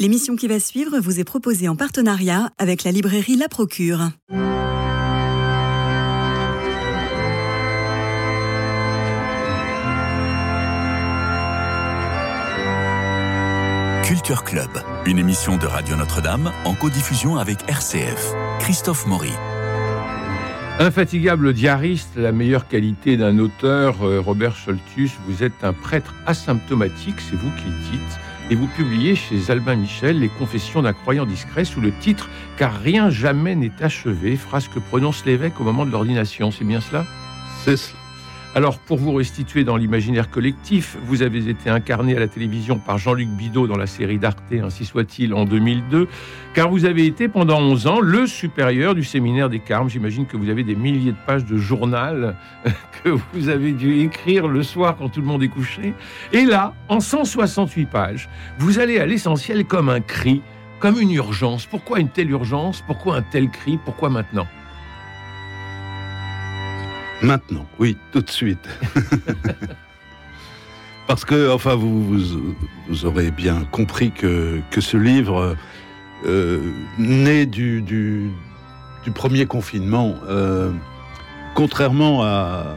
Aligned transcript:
L'émission 0.00 0.36
qui 0.36 0.46
va 0.46 0.60
suivre 0.60 1.00
vous 1.00 1.18
est 1.18 1.24
proposée 1.24 1.68
en 1.68 1.74
partenariat 1.74 2.52
avec 2.56 2.84
la 2.84 2.92
librairie 2.92 3.34
La 3.34 3.48
Procure. 3.48 4.10
Culture 14.04 14.44
Club, 14.44 14.70
une 15.04 15.18
émission 15.18 15.56
de 15.56 15.66
Radio 15.66 15.96
Notre-Dame 15.96 16.52
en 16.64 16.74
codiffusion 16.74 17.36
avec 17.36 17.68
RCF. 17.68 18.34
Christophe 18.60 19.04
Maury. 19.04 19.32
Infatigable 20.78 21.52
diariste, 21.52 22.10
la 22.14 22.30
meilleure 22.30 22.68
qualité 22.68 23.16
d'un 23.16 23.40
auteur, 23.40 23.96
euh, 24.06 24.20
Robert 24.20 24.54
Scholtus, 24.54 25.10
vous 25.26 25.42
êtes 25.42 25.64
un 25.64 25.72
prêtre 25.72 26.14
asymptomatique, 26.24 27.16
c'est 27.18 27.34
vous 27.34 27.50
qui 27.56 27.64
le 27.64 27.90
dites, 27.90 28.18
et 28.50 28.54
vous 28.54 28.66
publiez 28.66 29.14
chez 29.14 29.50
Albin 29.50 29.76
Michel 29.76 30.20
Les 30.20 30.28
Confessions 30.28 30.82
d'un 30.82 30.92
croyant 30.92 31.26
discret 31.26 31.64
sous 31.64 31.80
le 31.80 31.92
titre 31.92 32.30
Car 32.56 32.80
rien 32.80 33.10
jamais 33.10 33.54
n'est 33.54 33.82
achevé, 33.82 34.36
phrase 34.36 34.68
que 34.68 34.78
prononce 34.78 35.24
l'évêque 35.26 35.60
au 35.60 35.64
moment 35.64 35.84
de 35.84 35.90
l'ordination, 35.90 36.50
c'est 36.50 36.64
bien 36.64 36.80
cela? 36.80 37.04
C'est 37.64 37.76
cela. 37.76 37.97
Alors, 38.58 38.80
pour 38.80 38.98
vous 38.98 39.12
restituer 39.12 39.62
dans 39.62 39.76
l'imaginaire 39.76 40.30
collectif, 40.30 40.96
vous 41.04 41.22
avez 41.22 41.48
été 41.48 41.70
incarné 41.70 42.16
à 42.16 42.18
la 42.18 42.26
télévision 42.26 42.80
par 42.80 42.98
Jean-Luc 42.98 43.28
Bidot 43.28 43.68
dans 43.68 43.76
la 43.76 43.86
série 43.86 44.18
d'Arte, 44.18 44.42
ainsi 44.52 44.84
soit-il, 44.84 45.32
en 45.32 45.44
2002, 45.44 46.08
car 46.54 46.68
vous 46.68 46.84
avez 46.84 47.06
été 47.06 47.28
pendant 47.28 47.60
11 47.60 47.86
ans 47.86 48.00
le 48.00 48.26
supérieur 48.26 48.96
du 48.96 49.04
séminaire 49.04 49.48
des 49.48 49.60
Carmes. 49.60 49.88
J'imagine 49.88 50.26
que 50.26 50.36
vous 50.36 50.48
avez 50.48 50.64
des 50.64 50.74
milliers 50.74 51.12
de 51.12 51.16
pages 51.24 51.44
de 51.44 51.56
journal 51.56 52.34
que 53.04 53.10
vous 53.32 53.48
avez 53.48 53.70
dû 53.70 54.00
écrire 54.00 54.48
le 54.48 54.64
soir 54.64 54.96
quand 54.98 55.08
tout 55.08 55.20
le 55.20 55.26
monde 55.28 55.44
est 55.44 55.48
couché. 55.48 55.94
Et 56.32 56.44
là, 56.44 56.74
en 56.88 56.98
168 56.98 57.86
pages, 57.86 58.28
vous 58.58 58.80
allez 58.80 58.98
à 58.98 59.06
l'essentiel 59.06 59.66
comme 59.66 59.88
un 59.88 60.00
cri, 60.00 60.42
comme 60.80 61.00
une 61.00 61.12
urgence. 61.12 61.64
Pourquoi 61.64 62.00
une 62.00 62.08
telle 62.08 62.32
urgence? 62.32 62.82
Pourquoi 62.88 63.18
un 63.18 63.22
tel 63.22 63.50
cri? 63.50 63.78
Pourquoi 63.84 64.10
maintenant? 64.10 64.48
Maintenant, 67.22 67.66
oui, 67.78 67.96
tout 68.12 68.22
de 68.22 68.30
suite. 68.30 68.68
Parce 71.08 71.24
que, 71.24 71.50
enfin, 71.50 71.74
vous, 71.74 72.18
vous, 72.88 73.04
aurez 73.06 73.30
bien 73.30 73.64
compris 73.72 74.12
que, 74.12 74.60
que 74.70 74.80
ce 74.80 74.96
livre, 74.96 75.56
euh, 76.26 76.60
né 76.98 77.46
du, 77.46 77.82
du, 77.82 78.30
premier 79.14 79.46
confinement, 79.46 80.16
euh, 80.28 80.70
contrairement 81.54 82.22
à, 82.22 82.76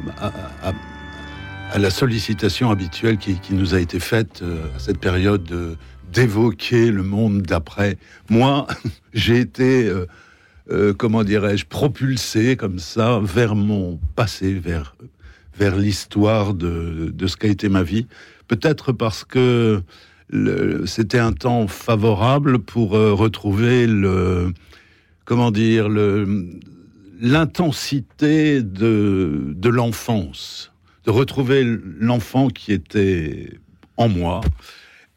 à, 1.73 1.77
la 1.77 1.89
sollicitation 1.89 2.71
habituelle 2.71 3.17
qui, 3.17 3.37
qui, 3.39 3.53
nous 3.53 3.75
a 3.75 3.81
été 3.81 3.99
faite 3.99 4.41
euh, 4.41 4.65
à 4.75 4.79
cette 4.79 4.99
période 4.99 5.77
d'évoquer 6.13 6.89
le 6.89 7.03
monde 7.03 7.41
d'après, 7.41 7.97
moi, 8.29 8.65
j'ai 9.13 9.39
été 9.39 9.91
euh, 10.71 10.93
comment 10.93 11.23
dirais-je, 11.23 11.65
propulsé 11.65 12.55
comme 12.55 12.79
ça 12.79 13.19
vers 13.21 13.55
mon 13.55 13.99
passé, 14.15 14.53
vers, 14.53 14.95
vers 15.57 15.75
l'histoire 15.75 16.53
de, 16.53 17.11
de, 17.13 17.27
ce 17.27 17.35
qu'a 17.35 17.49
été 17.49 17.67
ma 17.67 17.83
vie. 17.83 18.07
Peut-être 18.47 18.91
parce 18.91 19.25
que 19.25 19.81
c'était 20.85 21.19
un 21.19 21.33
temps 21.33 21.67
favorable 21.67 22.59
pour 22.59 22.95
euh, 22.95 23.11
retrouver 23.11 23.85
le, 23.85 24.53
comment 25.25 25.51
dire, 25.51 25.89
l'intensité 27.19 28.63
de, 28.63 29.53
de 29.53 29.69
l'enfance, 29.69 30.71
de 31.05 31.11
retrouver 31.11 31.65
l'enfant 31.99 32.47
qui 32.47 32.71
était 32.71 33.49
en 33.97 34.07
moi. 34.07 34.39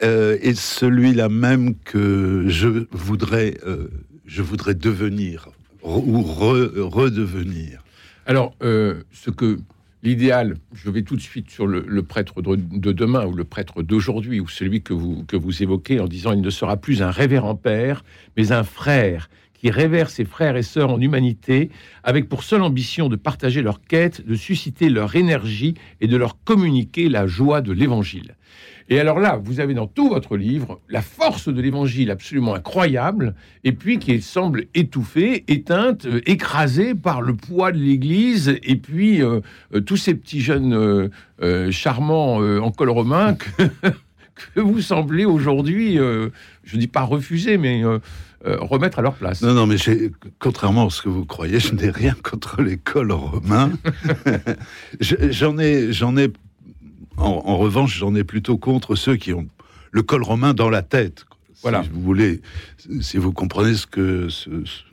Euh, 0.02 0.36
et 0.42 0.54
celui-là 0.54 1.28
même 1.28 1.76
que 1.76 2.46
je 2.48 2.86
voudrais 2.90 3.56
je 4.26 4.42
voudrais 4.42 4.74
devenir 4.74 5.48
ou 5.82 6.22
redevenir. 6.22 7.82
Alors, 8.26 8.54
euh, 8.62 9.02
ce 9.12 9.30
que 9.30 9.58
l'idéal, 10.02 10.56
je 10.74 10.90
vais 10.90 11.02
tout 11.02 11.16
de 11.16 11.20
suite 11.20 11.50
sur 11.50 11.66
le, 11.66 12.02
prêtre 12.02 12.42
de, 12.42 12.92
demain 12.92 13.26
ou 13.26 13.34
le 13.34 13.44
prêtre 13.44 13.82
d'aujourd'hui 13.82 14.40
ou 14.40 14.48
celui 14.48 14.82
que 14.82 14.92
vous, 14.92 15.24
que 15.24 15.36
vous 15.36 15.62
évoquez 15.62 16.00
en 16.00 16.06
disant 16.06 16.32
il 16.32 16.40
ne 16.40 16.50
sera 16.50 16.76
plus 16.76 17.02
un 17.02 17.10
révérend 17.10 17.54
père, 17.54 18.04
mais 18.36 18.52
un 18.52 18.64
frère 18.64 19.28
qui 19.64 19.70
révère 19.70 20.10
ses 20.10 20.26
frères 20.26 20.58
et 20.58 20.62
sœurs 20.62 20.90
en 20.90 21.00
humanité, 21.00 21.70
avec 22.02 22.28
pour 22.28 22.42
seule 22.42 22.60
ambition 22.60 23.08
de 23.08 23.16
partager 23.16 23.62
leur 23.62 23.80
quête, 23.80 24.22
de 24.26 24.34
susciter 24.34 24.90
leur 24.90 25.16
énergie 25.16 25.72
et 26.02 26.06
de 26.06 26.18
leur 26.18 26.36
communiquer 26.44 27.08
la 27.08 27.26
joie 27.26 27.62
de 27.62 27.72
l'Évangile. 27.72 28.34
Et 28.90 29.00
alors 29.00 29.18
là, 29.18 29.40
vous 29.42 29.60
avez 29.60 29.72
dans 29.72 29.86
tout 29.86 30.10
votre 30.10 30.36
livre 30.36 30.82
la 30.90 31.00
force 31.00 31.48
de 31.48 31.62
l'évangile 31.62 32.10
absolument 32.10 32.54
incroyable, 32.54 33.34
et 33.64 33.72
puis 33.72 33.98
qui 33.98 34.20
semble 34.20 34.66
étouffée, 34.74 35.44
éteinte, 35.48 36.04
euh, 36.04 36.20
écrasée 36.26 36.94
par 36.94 37.22
le 37.22 37.34
poids 37.34 37.72
de 37.72 37.78
l'Église, 37.78 38.58
et 38.62 38.76
puis 38.76 39.22
euh, 39.22 39.40
euh, 39.74 39.80
tous 39.80 39.96
ces 39.96 40.14
petits 40.14 40.42
jeunes 40.42 41.08
charmants 41.70 42.36
en 42.36 42.70
col 42.70 42.90
romain 42.90 43.34
que, 44.54 44.60
vous 44.60 44.82
semblez 44.82 45.24
aujourd'hui, 45.24 45.96
je 45.96 46.74
ne 46.74 46.80
dis 46.80 46.86
pas 46.86 47.02
refuser, 47.02 47.56
mais 47.56 47.82
remettre 48.44 48.98
à 48.98 49.02
leur 49.02 49.14
place. 49.14 49.42
Non, 49.42 49.54
non, 49.54 49.66
mais 49.66 49.76
contrairement 50.38 50.86
à 50.86 50.90
ce 50.90 51.02
que 51.02 51.08
vous 51.08 51.24
croyez, 51.24 51.60
je 51.60 51.74
n'ai 51.74 51.90
rien 51.90 52.14
contre 52.22 52.62
l'école 52.62 53.12
romain. 53.12 53.72
j'en 55.00 55.58
ai, 55.58 55.92
j'en 55.92 56.16
ai 56.16 56.30
en, 57.16 57.58
revanche, 57.58 57.96
j'en 57.98 58.14
ai 58.14 58.24
plutôt 58.24 58.56
contre 58.58 58.94
ceux 58.94 59.16
qui 59.16 59.32
ont 59.32 59.46
le 59.92 60.02
col 60.02 60.22
romain 60.22 60.54
dans 60.54 60.70
la 60.70 60.82
tête. 60.82 61.24
Voilà. 61.62 61.82
Si 61.82 61.90
vous 61.90 62.02
voulez, 62.02 62.42
si 63.00 63.16
vous 63.16 63.32
comprenez 63.32 63.74
ce 63.74 63.86
que, 63.86 64.28
ce, 64.28 64.50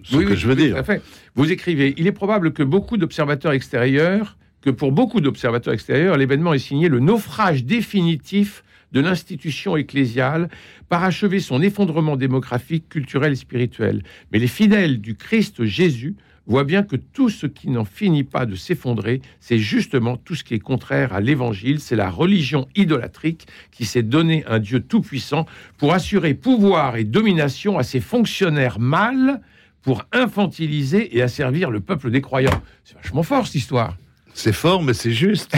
que 0.08 0.36
je 0.36 0.48
veux 0.48 0.56
dire. 0.56 0.86
fait. 0.86 1.02
Vous 1.36 1.52
écrivez 1.52 1.94
Il 1.98 2.08
est 2.08 2.14
probable 2.14 2.54
que 2.54 2.64
beaucoup 2.64 2.98
d'observateurs 2.98 3.52
extérieurs, 3.52 4.38
que 4.62 4.70
pour 4.70 4.92
beaucoup 4.92 5.20
d'observateurs 5.20 5.74
extérieurs, 5.74 6.18
l'événement 6.18 6.54
est 6.54 6.60
signé 6.60 6.88
le 6.88 7.00
naufrage 7.00 7.66
définitif 7.66 8.64
de 8.92 9.00
l'institution 9.00 9.78
ecclésiale, 9.78 10.50
parachever 10.90 11.40
son 11.40 11.62
effondrement 11.62 12.18
démographique, 12.18 12.90
culturel 12.90 13.34
et 13.34 13.36
spirituel. 13.36 14.04
Mais 14.32 14.40
les 14.40 14.48
fidèles 14.48 15.02
du 15.02 15.16
Christ 15.16 15.64
Jésus 15.64 16.16
voit 16.48 16.64
bien 16.64 16.84
que 16.84 16.96
tout 16.96 17.30
ce 17.30 17.46
qui 17.46 17.70
n'en 17.70 17.86
finit 17.86 18.24
pas 18.24 18.46
de 18.46 18.56
s'effondrer, 18.56 19.22
c'est 19.40 19.60
justement 19.60 20.18
tout 20.18 20.36
ce 20.36 20.44
qui 20.44 20.56
est 20.56 20.60
contraire 20.60 21.14
à 21.14 21.22
l'évangile, 21.22 21.80
c'est 21.80 21.96
la 21.96 22.10
religion 22.10 22.68
idolâtrique 22.76 23.48
qui 23.72 23.86
s'est 23.86 24.04
donné 24.04 24.44
un 24.48 24.60
Dieu 24.60 24.82
tout-puissant 24.82 25.46
pour 25.78 25.94
assurer 25.94 26.34
pouvoir 26.34 26.96
et 26.98 27.04
domination 27.04 27.78
à 27.78 27.84
ses 27.84 28.00
fonctionnaires 28.00 28.80
mâles, 28.80 29.42
pour 29.82 30.06
infantiliser 30.12 31.18
et 31.18 31.22
asservir 31.22 31.72
le 31.72 31.80
peuple 31.80 32.12
des 32.12 32.22
croyants. 32.22 32.62
C'est 32.84 32.96
vachement 32.96 33.24
fort 33.24 33.48
cette 33.48 33.56
histoire. 33.56 33.98
C'est 34.34 34.54
fort, 34.54 34.84
mais 34.84 34.94
c'est 34.94 35.12
juste. 35.12 35.54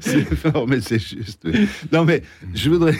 c'est 0.00 0.34
fort, 0.34 0.66
mais 0.68 0.80
c'est 0.80 0.98
juste. 0.98 1.46
Non, 1.92 2.04
mais 2.04 2.22
je 2.54 2.70
voudrais. 2.70 2.94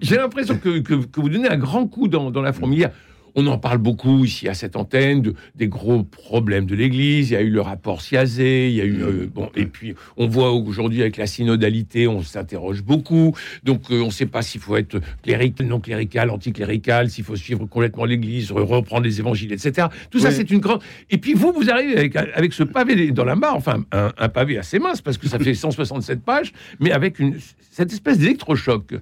J'ai 0.00 0.16
l'impression 0.16 0.58
que, 0.58 1.20
vous 1.20 1.28
donnez 1.28 1.48
un 1.48 1.58
grand 1.58 1.86
coup 1.86 2.08
dans, 2.08 2.30
dans 2.30 2.42
la 2.42 2.52
fourmilière. 2.52 2.90
On 3.34 3.46
en 3.46 3.58
parle 3.58 3.78
beaucoup 3.78 4.24
ici 4.24 4.48
à 4.48 4.54
cette 4.54 4.76
antenne 4.76 5.22
de, 5.22 5.34
des 5.54 5.68
gros 5.68 6.04
problèmes 6.04 6.66
de 6.66 6.74
l'Église. 6.74 7.30
Il 7.30 7.32
y 7.34 7.36
a 7.36 7.40
eu 7.40 7.50
le 7.50 7.60
rapport 7.60 8.00
Siazé, 8.00 8.68
il 8.68 8.76
y 8.76 8.80
a 8.80 8.84
eu 8.84 9.02
euh, 9.02 9.28
bon, 9.32 9.50
et 9.56 9.66
puis 9.66 9.94
on 10.16 10.28
voit 10.28 10.52
aujourd'hui 10.52 11.00
avec 11.00 11.16
la 11.16 11.26
synodalité, 11.26 12.06
on 12.06 12.22
s'interroge 12.22 12.82
beaucoup. 12.82 13.34
Donc 13.64 13.90
euh, 13.90 14.00
on 14.02 14.06
ne 14.06 14.10
sait 14.12 14.26
pas 14.26 14.42
s'il 14.42 14.60
faut 14.60 14.76
être 14.76 15.00
clérical, 15.22 15.66
non 15.66 15.80
clérical, 15.80 16.30
anticlérical, 16.30 17.10
s'il 17.10 17.24
faut 17.24 17.36
suivre 17.36 17.66
complètement 17.66 18.04
l'Église, 18.04 18.52
reprendre 18.52 19.02
les 19.02 19.18
évangiles, 19.18 19.52
etc. 19.52 19.88
Tout 20.10 20.20
ça, 20.20 20.30
c'est 20.30 20.50
une 20.50 20.60
grande. 20.60 20.82
Et 21.10 21.18
puis 21.18 21.34
vous, 21.34 21.52
vous 21.52 21.70
arrivez 21.70 21.96
avec, 21.96 22.16
avec 22.16 22.52
ce 22.52 22.62
pavé 22.62 23.10
dans 23.10 23.24
la 23.24 23.36
main, 23.36 23.50
enfin 23.52 23.84
un, 23.92 24.12
un 24.16 24.28
pavé 24.28 24.58
assez 24.58 24.78
mince 24.78 25.02
parce 25.02 25.18
que 25.18 25.28
ça 25.28 25.38
fait 25.40 25.54
167 25.54 26.22
pages, 26.22 26.52
mais 26.78 26.92
avec 26.92 27.18
une, 27.18 27.36
cette 27.72 27.92
espèce 27.92 28.18
d'électrochoc. 28.18 28.94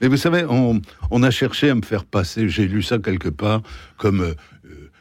Mais 0.00 0.06
vous 0.08 0.16
savez, 0.16 0.44
on, 0.48 1.22
a 1.22 1.30
cherché 1.30 1.70
à 1.70 1.74
me 1.74 1.82
faire 1.82 2.04
passer, 2.04 2.48
j'ai 2.48 2.68
lu 2.68 2.82
ça 2.82 2.98
quelque 2.98 3.28
part, 3.28 3.62
comme 3.96 4.20
euh, 4.20 4.34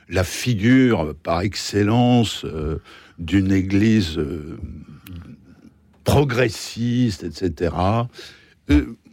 la 0.09 0.23
figure 0.23 1.13
par 1.21 1.41
excellence 1.41 2.43
euh, 2.45 2.79
d'une 3.19 3.51
église 3.51 4.17
euh, 4.17 4.57
progressiste, 6.03 7.23
etc. 7.23 7.75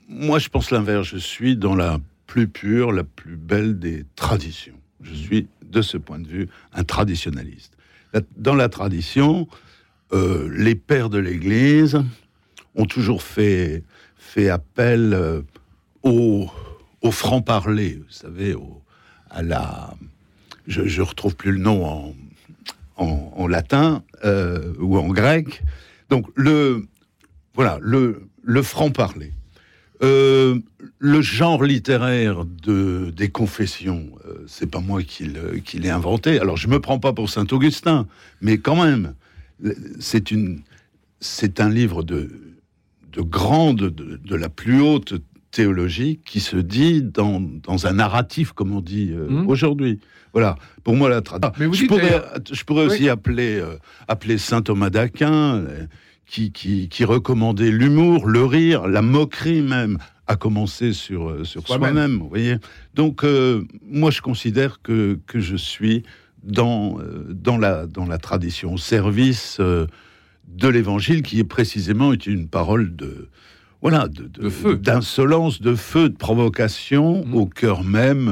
moi, 0.08 0.38
je 0.38 0.48
pense 0.48 0.70
l'inverse. 0.70 1.06
Je 1.08 1.18
suis 1.18 1.56
dans 1.56 1.74
la 1.74 1.98
plus 2.26 2.48
pure, 2.48 2.92
la 2.92 3.04
plus 3.04 3.36
belle 3.36 3.78
des 3.78 4.04
traditions. 4.16 4.78
Je 5.02 5.12
suis, 5.12 5.48
de 5.62 5.82
ce 5.82 5.98
point 5.98 6.18
de 6.18 6.28
vue, 6.28 6.48
un 6.72 6.84
traditionnaliste. 6.84 7.76
Dans 8.36 8.54
la 8.54 8.68
tradition, 8.68 9.48
les 10.12 10.76
pères 10.76 11.10
de 11.10 11.18
l'Église 11.18 12.00
ont 12.76 12.86
toujours 12.86 13.22
fait 13.22 13.82
appel 14.48 15.44
au, 16.04 16.50
franc-parler, 17.10 17.96
vous 17.96 18.12
savez, 18.12 18.54
à 19.30 19.42
la. 19.42 19.94
Je, 20.66 20.82
ne 20.82 21.02
retrouve 21.02 21.36
plus 21.36 21.52
le 21.52 21.58
nom 21.58 22.14
en, 22.96 23.46
latin 23.46 24.02
euh, 24.24 24.72
ou 24.78 24.96
en 24.98 25.08
grec. 25.08 25.62
Donc, 26.10 26.26
le. 26.34 26.86
Voilà, 27.54 27.78
le, 27.80 28.28
le 28.42 28.62
franc-parler. 28.62 29.32
Euh, 30.02 30.58
le 30.98 31.22
genre 31.22 31.62
littéraire 31.62 32.44
de, 32.44 33.12
des 33.16 33.28
confessions, 33.28 34.10
euh, 34.26 34.44
c'est 34.46 34.68
pas 34.68 34.80
moi 34.80 35.02
qui 35.02 35.24
l'ai 35.78 35.90
inventé. 35.90 36.40
Alors 36.40 36.56
je 36.56 36.68
me 36.68 36.80
prends 36.80 36.98
pas 36.98 37.12
pour 37.12 37.30
Saint 37.30 37.46
Augustin, 37.52 38.06
mais 38.40 38.58
quand 38.58 38.82
même, 38.82 39.14
c'est 40.00 40.30
une, 40.30 40.62
c'est 41.20 41.60
un 41.60 41.70
livre 41.70 42.02
de, 42.02 42.28
de 43.12 43.22
grande, 43.22 43.78
de, 43.78 44.34
la 44.34 44.48
plus 44.48 44.80
haute 44.80 45.14
théologie 45.54 46.20
qui 46.24 46.40
se 46.40 46.56
dit 46.56 47.02
dans, 47.02 47.40
dans 47.40 47.86
un 47.86 47.94
narratif, 47.94 48.52
comme 48.52 48.74
on 48.74 48.80
dit 48.80 49.10
euh, 49.12 49.28
mmh. 49.28 49.48
aujourd'hui. 49.48 50.00
Voilà, 50.32 50.56
pour 50.82 50.96
moi 50.96 51.08
la 51.08 51.20
tradition. 51.20 51.52
Ah, 51.56 51.72
je, 51.72 51.86
pourrais, 51.86 52.22
je 52.50 52.64
pourrais 52.64 52.86
aussi 52.86 53.08
appeler, 53.08 53.62
appeler 54.08 54.36
saint 54.36 54.62
Thomas 54.62 54.90
d'Aquin 54.90 55.64
qui, 56.26 56.88
qui, 56.88 57.04
recommandait 57.04 57.70
l'humour, 57.70 58.26
le 58.26 58.44
rire, 58.44 58.88
la 58.88 59.02
moquerie 59.02 59.62
même, 59.62 59.98
à 60.26 60.36
commencer 60.36 60.92
sur, 60.92 61.28
euh, 61.28 61.44
sur 61.44 61.66
soi-même, 61.66 62.18
vous 62.18 62.28
voyez. 62.28 62.56
Donc, 62.94 63.24
euh, 63.24 63.64
moi, 63.82 64.10
je 64.10 64.22
considère 64.22 64.80
que, 64.82 65.18
que 65.26 65.38
je 65.38 65.56
suis 65.56 66.02
dans, 66.42 66.98
euh, 66.98 67.26
dans, 67.28 67.58
la, 67.58 67.86
dans 67.86 68.06
la 68.06 68.18
tradition, 68.18 68.74
au 68.74 68.78
service 68.78 69.60
de 69.60 70.68
l'évangile, 70.68 71.22
qui 71.22 71.38
est 71.40 71.44
précisément 71.44 72.12
une 72.12 72.48
parole 72.48 72.96
de, 72.96 73.28
voilà, 73.84 74.08
de, 74.08 74.48
feu, 74.48 74.76
d'insolence, 74.76 75.62
de 75.62 75.76
feu, 75.76 76.08
de 76.08 76.16
provocation 76.16 77.24
mmh. 77.24 77.34
au 77.34 77.46
cœur 77.46 77.84
même 77.84 78.28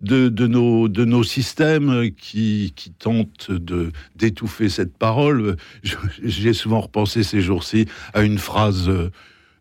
de, 0.00 0.46
nos, 0.46 0.88
de 0.88 1.04
nos 1.04 1.22
systèmes 1.22 2.10
qui, 2.16 2.72
qui 2.74 2.90
tentent 2.90 3.50
de, 3.50 3.90
d'étouffer 4.16 4.68
cette 4.68 4.96
parole. 4.96 5.56
J'ai 6.22 6.52
souvent 6.52 6.80
repensé 6.80 7.22
ces 7.22 7.40
jours-ci 7.40 7.86
à 8.14 8.22
une 8.22 8.38
phrase. 8.38 8.88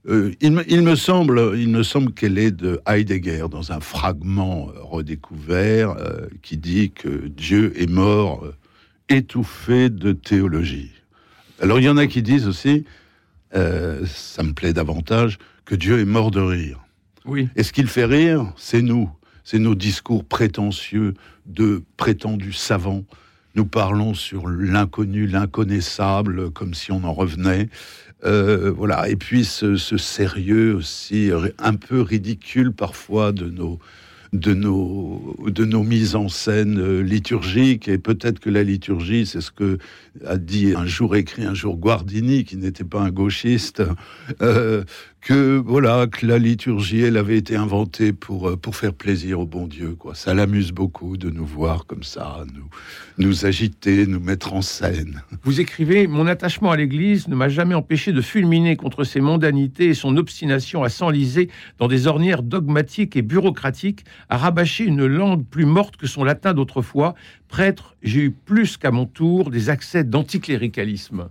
Euh, 0.08 0.32
il, 0.40 0.54
me, 0.54 0.72
il, 0.72 0.82
me 0.82 0.96
semble, 0.96 1.54
il 1.58 1.70
me 1.70 1.84
semble 1.84 2.14
qu'elle 2.14 2.38
est 2.38 2.52
de 2.52 2.80
Heidegger 2.88 3.46
dans 3.52 3.74
un 3.74 3.82
fragment 3.82 4.70
redécouvert 4.82 5.92
euh, 5.92 6.28
qui 6.42 6.58
dit 6.58 6.92
que 6.92 7.28
Dieu 7.28 7.74
est 7.76 7.90
mort 7.90 8.46
euh, 8.46 8.56
étouffé 9.10 9.90
de 9.90 10.14
théologie. 10.14 10.92
Alors 11.62 11.80
il 11.80 11.84
y 11.84 11.90
en 11.90 11.98
a 11.98 12.08
qui 12.08 12.22
disent 12.22 12.48
aussi, 12.48 12.86
ça 13.54 14.44
me 14.44 14.54
plaît 14.54 14.74
davantage, 14.74 15.38
que 15.66 15.76
Dieu 15.76 16.00
est 16.00 16.06
mort 16.06 16.32
de 16.32 16.42
rire. 16.42 16.80
Oui. 17.26 17.50
Et 17.56 17.64
ce 17.64 17.74
qu'il 17.74 17.88
fait 17.88 18.06
rire, 18.06 18.54
c'est 18.58 18.82
nous 18.82 19.10
c'est 19.50 19.58
nos 19.58 19.74
discours 19.74 20.26
prétentieux 20.26 21.16
de 21.48 21.82
prétendus 21.98 22.54
savants. 22.54 23.04
Nous 23.56 23.66
parlons 23.66 24.14
sur 24.14 24.48
l'inconnu, 24.48 25.26
l'inconnaissable, 25.26 26.52
comme 26.52 26.76
si 26.76 26.92
on 26.92 27.04
en 27.04 27.14
revenait. 27.14 27.68
Euh, 28.26 28.70
voilà. 28.70 29.10
Et 29.10 29.16
puis 29.16 29.46
ce, 29.46 29.76
sérieux 29.76 30.76
aussi, 30.76 31.32
un 31.58 31.74
peu 31.74 32.02
ridicule 32.02 32.72
parfois 32.74 33.32
de 33.32 33.50
nos, 33.50 33.80
de 34.34 34.54
nos, 34.54 35.36
de 35.48 35.66
nos 35.66 35.84
mises 35.84 36.16
en 36.16 36.30
scène 36.30 36.80
euh, 36.80 37.02
liturgiques. 37.02 37.88
Et 37.88 37.98
peut-être 37.98 38.40
que 38.40 38.50
la 38.50 38.64
liturgie, 38.64 39.26
c'est 39.26 39.42
ce 39.42 39.52
que 39.52 39.78
a 40.26 40.38
dit 40.38 40.74
un 40.76 40.86
jour 40.86 41.16
écrit 41.16 41.46
un 41.46 41.54
jour 41.54 41.78
Guardini, 41.78 42.44
qui 42.44 42.58
n'était 42.58 42.84
pas 42.84 43.02
un 43.02 43.10
gauchiste, 43.10 43.82
euh, 44.42 44.84
que 45.22 45.58
voilà 45.58 46.08
que 46.08 46.26
la 46.26 46.38
liturgie 46.38 47.02
elle 47.02 47.18
avait 47.18 47.38
été 47.38 47.56
inventée 47.56 48.14
pour 48.14 48.50
euh, 48.50 48.56
pour 48.56 48.76
faire 48.76 48.94
plaisir 48.94 49.40
au 49.40 49.46
bon 49.46 49.68
Dieu 49.68 49.96
quoi. 49.96 50.16
Ça 50.16 50.34
l'amuse 50.34 50.72
beaucoup 50.72 51.18
de 51.18 51.30
nous 51.30 51.46
voir 51.46 51.86
comme 51.86 52.04
ça 52.04 52.44
nous 52.54 52.70
nous 53.18 53.46
agiter 53.46 54.06
nous 54.08 54.20
mettre 54.20 54.54
en 54.54 54.62
scène. 54.62 55.22
Vous 55.44 55.60
écrivez 55.60 56.08
mon 56.08 56.26
attachement 56.28 56.72
à 56.72 56.78
l'église 56.78 57.28
ne 57.28 57.36
m'a 57.36 57.50
jamais 57.50 57.76
empêché 57.76 58.14
de 58.14 58.22
fulminer 58.22 58.76
contre 58.76 59.04
ses 59.04 59.20
mondanités 59.20 59.88
et 59.88 59.94
son 59.94 60.16
obstination 60.18 60.84
à 60.84 60.90
s'enliser 60.90 61.50
dans 61.80 61.88
des 61.88 62.08
ornières 62.08 62.44
dogmatiques 62.44 63.16
et 63.18 63.22
bureaucratiques 63.22 64.06
à 64.30 64.38
rabâcher 64.38 64.86
une 64.86 65.06
langue 65.06 65.46
plus 65.46 65.66
morte 65.66 65.98
que 65.98 66.08
son 66.08 66.24
latin 66.24 66.54
d'autrefois. 66.54 67.14
Prêtre 67.50 67.96
j'ai 68.04 68.22
eu 68.22 68.32
plus 68.32 68.78
qu'à 68.78 68.92
mon 68.92 69.06
tour 69.06 69.50
des 69.50 69.70
accès 69.70 70.04
d'anticléricalisme 70.04 71.30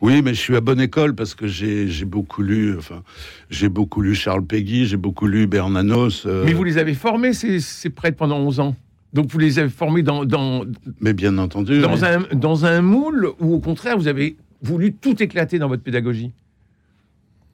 oui, 0.00 0.22
mais 0.22 0.34
je 0.34 0.40
suis 0.40 0.56
à 0.56 0.60
bonne 0.60 0.80
école 0.80 1.14
parce 1.14 1.34
que 1.34 1.46
j'ai 1.46 2.04
beaucoup 2.04 2.42
lu, 2.42 2.76
enfin, 2.78 3.02
j'ai 3.50 3.68
beaucoup 3.68 4.00
lu 4.00 4.14
Charles 4.14 4.44
Péguy, 4.44 4.86
j'ai 4.86 4.96
beaucoup 4.96 5.26
lu 5.26 5.46
Bernanos. 5.46 6.24
Euh. 6.26 6.44
Mais 6.44 6.52
vous 6.52 6.64
les 6.64 6.78
avez 6.78 6.94
formés, 6.94 7.32
ces, 7.32 7.60
ces 7.60 7.90
prêtres, 7.90 8.16
pendant 8.16 8.38
11 8.38 8.60
ans? 8.60 8.76
Donc 9.12 9.28
vous 9.30 9.38
les 9.38 9.58
avez 9.58 9.70
formés 9.70 10.02
dans... 10.02 10.24
dans 10.24 10.64
mais 11.00 11.14
bien 11.14 11.38
entendu. 11.38 11.80
Dans, 11.80 12.04
un, 12.04 12.20
dans 12.34 12.66
un 12.66 12.82
moule 12.82 13.30
ou 13.40 13.54
au 13.54 13.58
contraire, 13.58 13.96
vous 13.96 14.06
avez 14.06 14.36
voulu 14.62 14.92
tout 14.92 15.20
éclater 15.22 15.58
dans 15.58 15.68
votre 15.68 15.82
pédagogie? 15.82 16.32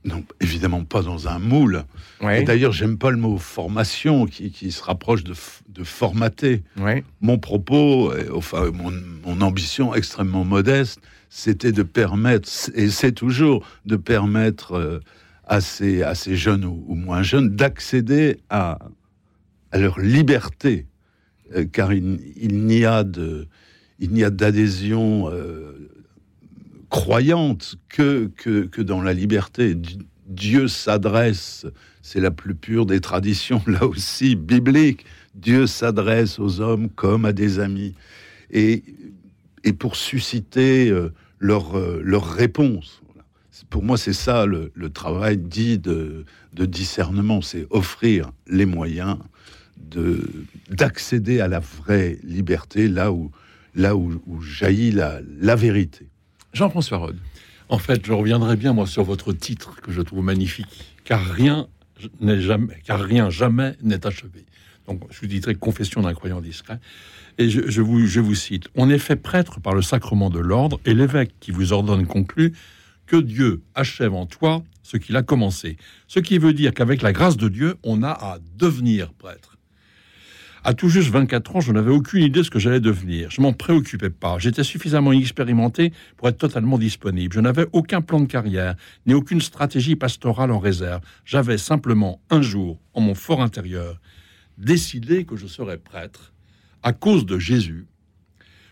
Non, 0.05 0.25
évidemment 0.41 0.85
pas 0.85 1.03
dans 1.03 1.29
un 1.29 1.39
moule. 1.39 1.85
Et 2.23 2.43
d'ailleurs, 2.43 2.73
j'aime 2.73 2.99
pas 2.99 3.11
le 3.11 3.17
mot 3.17 3.39
formation 3.39 4.27
qui, 4.27 4.51
qui 4.51 4.71
se 4.71 4.83
rapproche 4.83 5.25
de, 5.25 5.35
de 5.69 5.85
formater. 5.85 6.63
Mon 7.21 7.39
propos, 7.39 8.13
enfin 8.33 8.71
mon, 8.71 8.93
mon, 9.25 9.41
ambition 9.41 9.95
extrêmement 9.95 10.45
modeste, 10.45 11.01
c'était 11.35 11.73
de 11.73 11.83
permettre, 11.83 12.49
et 12.77 12.89
c'est 12.91 13.11
toujours 13.11 13.67
de 13.87 13.97
permettre 13.97 14.75
euh, 14.75 15.01
à, 15.49 15.61
ces, 15.61 16.05
à 16.05 16.15
ces 16.15 16.37
jeunes 16.37 16.65
ou, 16.65 16.95
moins 16.95 17.25
jeunes 17.25 17.57
d'accéder 17.57 18.39
à, 18.51 18.79
à 19.73 19.79
leur 19.79 19.99
liberté, 19.99 20.87
euh, 21.57 21.65
car 21.65 21.93
il, 21.93 22.21
n'y 22.65 22.85
a 22.85 23.03
de, 23.03 23.49
il 23.99 24.11
n'y 24.11 24.23
a 24.23 24.31
d'adhésion 24.31 25.29
euh, 25.29 25.91
croyante 26.95 27.75
que, 27.89 28.31
que, 28.37 28.67
que, 28.67 28.81
dans 28.81 29.03
la 29.03 29.13
liberté. 29.13 29.77
Dieu 30.29 30.69
s'adresse, 30.69 31.67
c'est 32.03 32.21
la 32.21 32.31
plus 32.31 32.55
pure 32.55 32.87
des 32.87 33.01
traditions, 33.01 33.61
là 33.67 33.85
aussi 33.85 34.37
biblique. 34.37 35.05
Dieu 35.35 35.67
s'adresse 35.67 36.39
aux 36.39 36.61
hommes 36.61 36.89
comme 36.89 37.25
à 37.25 37.33
des 37.33 37.59
amis. 37.59 37.95
Et, 38.53 38.85
et 39.65 39.73
pour 39.73 39.97
susciter 39.97 40.95
leur, 41.41 41.77
euh, 41.77 42.01
leur 42.05 42.31
réponse. 42.31 43.03
Pour 43.71 43.83
moi, 43.83 43.97
c'est 43.97 44.13
ça 44.13 44.47
le, 44.47 44.71
travail 44.89 45.37
dit 45.37 45.81
de, 45.81 46.25
de 46.53 46.65
discernement, 46.65 47.43
c'est 47.43 47.67
offrir 47.71 48.31
les 48.47 48.67
moyens 48.67 49.19
de 49.77 50.21
d'accéder 50.71 51.41
à 51.41 51.49
la 51.49 51.59
vraie 51.59 52.19
liberté 52.23 52.87
là 52.87 53.11
où 53.11 53.33
là 53.75 53.97
où, 53.97 54.41
jaillit 54.41 54.93
la, 54.93 55.21
la 55.41 55.57
vérité. 55.57 56.07
Jean-François 56.55 56.99
Rode. 56.99 57.19
En 57.69 57.79
fait, 57.79 58.07
je 58.07 58.13
reviendrai 58.13 58.57
bien 58.57 58.73
moi 58.73 58.87
sur 58.87 59.05
votre 59.05 59.33
titre 59.33 59.81
que 59.83 59.91
je 59.93 60.01
trouve 60.01 60.25
magnifique, 60.25 60.67
car 61.05 61.23
rien 61.25 61.67
jamais, 62.39 63.77
n'est 63.83 64.07
achevé. 64.07 64.47
Donc, 64.87 65.03
je 65.11 65.21
vous 65.21 65.27
dirais 65.27 65.55
Confession 65.55 66.03
d'un 66.03 66.15
croyant 66.15 66.41
discret. 66.41 66.79
Et 67.39 67.51
je 67.51 67.81
vous 67.81 68.35
cite 68.35 68.69
On 68.77 68.89
est 68.89 68.99
fait 68.99 69.17
prêtre 69.17 69.61
par 69.61 69.75
le 69.75 69.83
sacrement 69.83 70.31
de 70.31 70.39
l'ordre, 70.39 70.79
et 70.85 70.95
l'évêque 70.95 71.35
qui 71.41 71.51
vous 71.51 71.73
ordonne 71.73 72.07
conclut 72.07 72.53
que 73.07 73.17
Dieu 73.17 73.63
achève 73.75 74.15
en 74.15 74.27
toi 74.27 74.63
ce 74.83 74.97
qu'il 74.97 75.17
a 75.17 75.23
commencé. 75.23 75.77
Ce 76.07 76.21
qui 76.21 76.39
veut 76.39 76.53
dire 76.53 76.73
qu'avec 76.73 77.03
la 77.03 77.13
grâce 77.13 77.37
de 77.37 77.49
Dieu, 77.49 77.77
on 77.83 78.03
a 78.03 78.11
à 78.11 78.39
devenir 78.57 79.13
prêtre. 79.15 79.54
À 80.67 80.73
tout 80.73 80.89
juste 80.89 81.11
24 81.11 81.57
ans, 81.57 81.61
je 81.61 81.73
n'avais 81.73 81.91
aucune 81.91 82.23
idée 82.23 82.39
de 82.39 82.43
ce 82.43 82.49
que 82.49 82.59
j'allais 82.59 82.81
devenir. 82.81 83.31
Je 83.31 83.43
m'en 83.43 83.53
préoccupais 83.53 84.09
pas. 84.09 84.39
J'étais 84.39 84.65
suffisamment 84.65 85.13
expérimenté 85.13 85.93
pour 86.17 86.27
être 86.27 86.39
totalement 86.39 86.79
disponible. 86.79 87.35
Je 87.35 87.41
n'avais 87.41 87.67
aucun 87.73 88.01
plan 88.01 88.19
de 88.19 88.25
carrière, 88.25 88.75
ni 89.05 89.13
aucune 89.13 89.43
stratégie 89.43 89.95
pastorale 89.95 90.51
en 90.51 90.59
réserve. 90.59 91.03
J'avais 91.27 91.59
simplement 91.59 92.23
un 92.31 92.41
jour, 92.41 92.81
en 92.95 93.03
mon 93.03 93.15
fort 93.15 93.43
intérieur, 93.43 94.01
décidé 94.57 95.27
que 95.27 95.37
je 95.37 95.47
serais 95.47 95.77
prêtre 95.77 96.33
à 96.83 96.95
cause 96.95 97.27
de 97.27 97.39
Jésus 97.39 97.87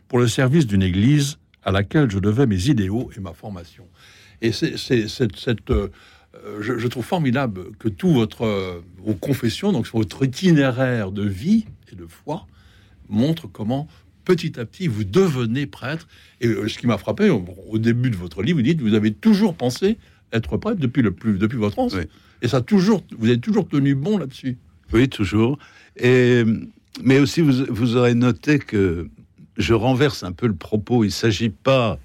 pour 0.09 0.19
le 0.19 0.29
service 0.29 0.67
d'une 0.67 0.83
église 0.83 1.37
à 1.63 1.73
laquelle 1.73 2.11
je 2.11 2.21
devais 2.21 2.47
mes 2.47 2.69
idéaux 2.69 3.11
et 3.15 3.21
ma 3.21 3.35
formation. 3.35 3.87
Et 4.41 4.53
c'est 4.53 4.79
cette, 4.79 5.71
euh, 5.71 5.89
je, 6.61 6.87
trouve 6.87 7.05
formidable 7.05 7.77
que 7.79 7.89
tout 7.89 8.13
votre 8.15 8.47
euh, 8.47 8.81
vos 8.97 9.15
confessions, 9.15 9.73
donc 9.73 9.87
votre 9.93 10.25
itinéraire 10.25 11.13
de 11.13 11.23
vie 11.23 11.67
et 11.93 11.97
de 11.97 12.07
foi, 12.07 12.47
montre 13.09 13.47
comment 13.47 13.89
petit 14.25 14.59
à 14.59 14.65
petit 14.65 14.87
vous 14.87 15.05
devenez 15.05 15.67
prêtre. 15.67 16.09
Et 16.41 16.49
euh, 16.49 16.69
ce 16.69 16.79
qui 16.79 16.87
m'a 16.87 16.99
frappé 16.99 17.31
au, 17.31 17.79
début 17.79 18.11
de 18.11 18.17
votre 18.17 18.43
livre, 18.43 18.59
vous 18.59 18.63
dites 18.63 18.81
vous 18.81 18.95
avez 18.95 19.13
toujours 19.13 19.55
pensé 19.55 19.99
être 20.33 20.57
prêtre 20.57 20.79
depuis 20.81 21.03
le 21.03 21.13
plus 21.13 21.39
depuis 21.39 21.59
votre 21.59 21.79
enfance. 21.79 21.97
Et 22.41 22.49
ça 22.49 22.61
toujours, 22.61 23.03
vous 23.17 23.31
êtes 23.31 23.41
toujours 23.41 23.69
tenu 23.69 23.95
bon 23.95 24.19
là-dessus. 24.19 24.59
Oui, 24.93 25.09
toujours. 25.09 25.59
Et 25.97 26.45
mais 27.03 27.19
aussi, 27.19 27.41
vous, 27.41 27.97
aurez 27.97 28.15
noté 28.15 28.59
que 28.59 29.09
je 29.57 29.75
renverse 29.75 30.23
un 30.23 30.33
peu 30.33 30.47
le 30.47 30.55
propos. 30.55 31.05
Il 31.05 31.09
ne 31.09 31.13
s'agit 31.13 31.49
pas 31.49 31.99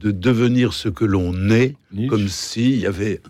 de 0.00 0.10
devenir 0.10 0.74
ce 0.74 0.88
que 0.88 1.04
l'on 1.04 1.50
est, 1.50 1.76
comme 2.08 2.28
s'il 2.28 2.76
y 2.76 2.86
avait 2.86 3.20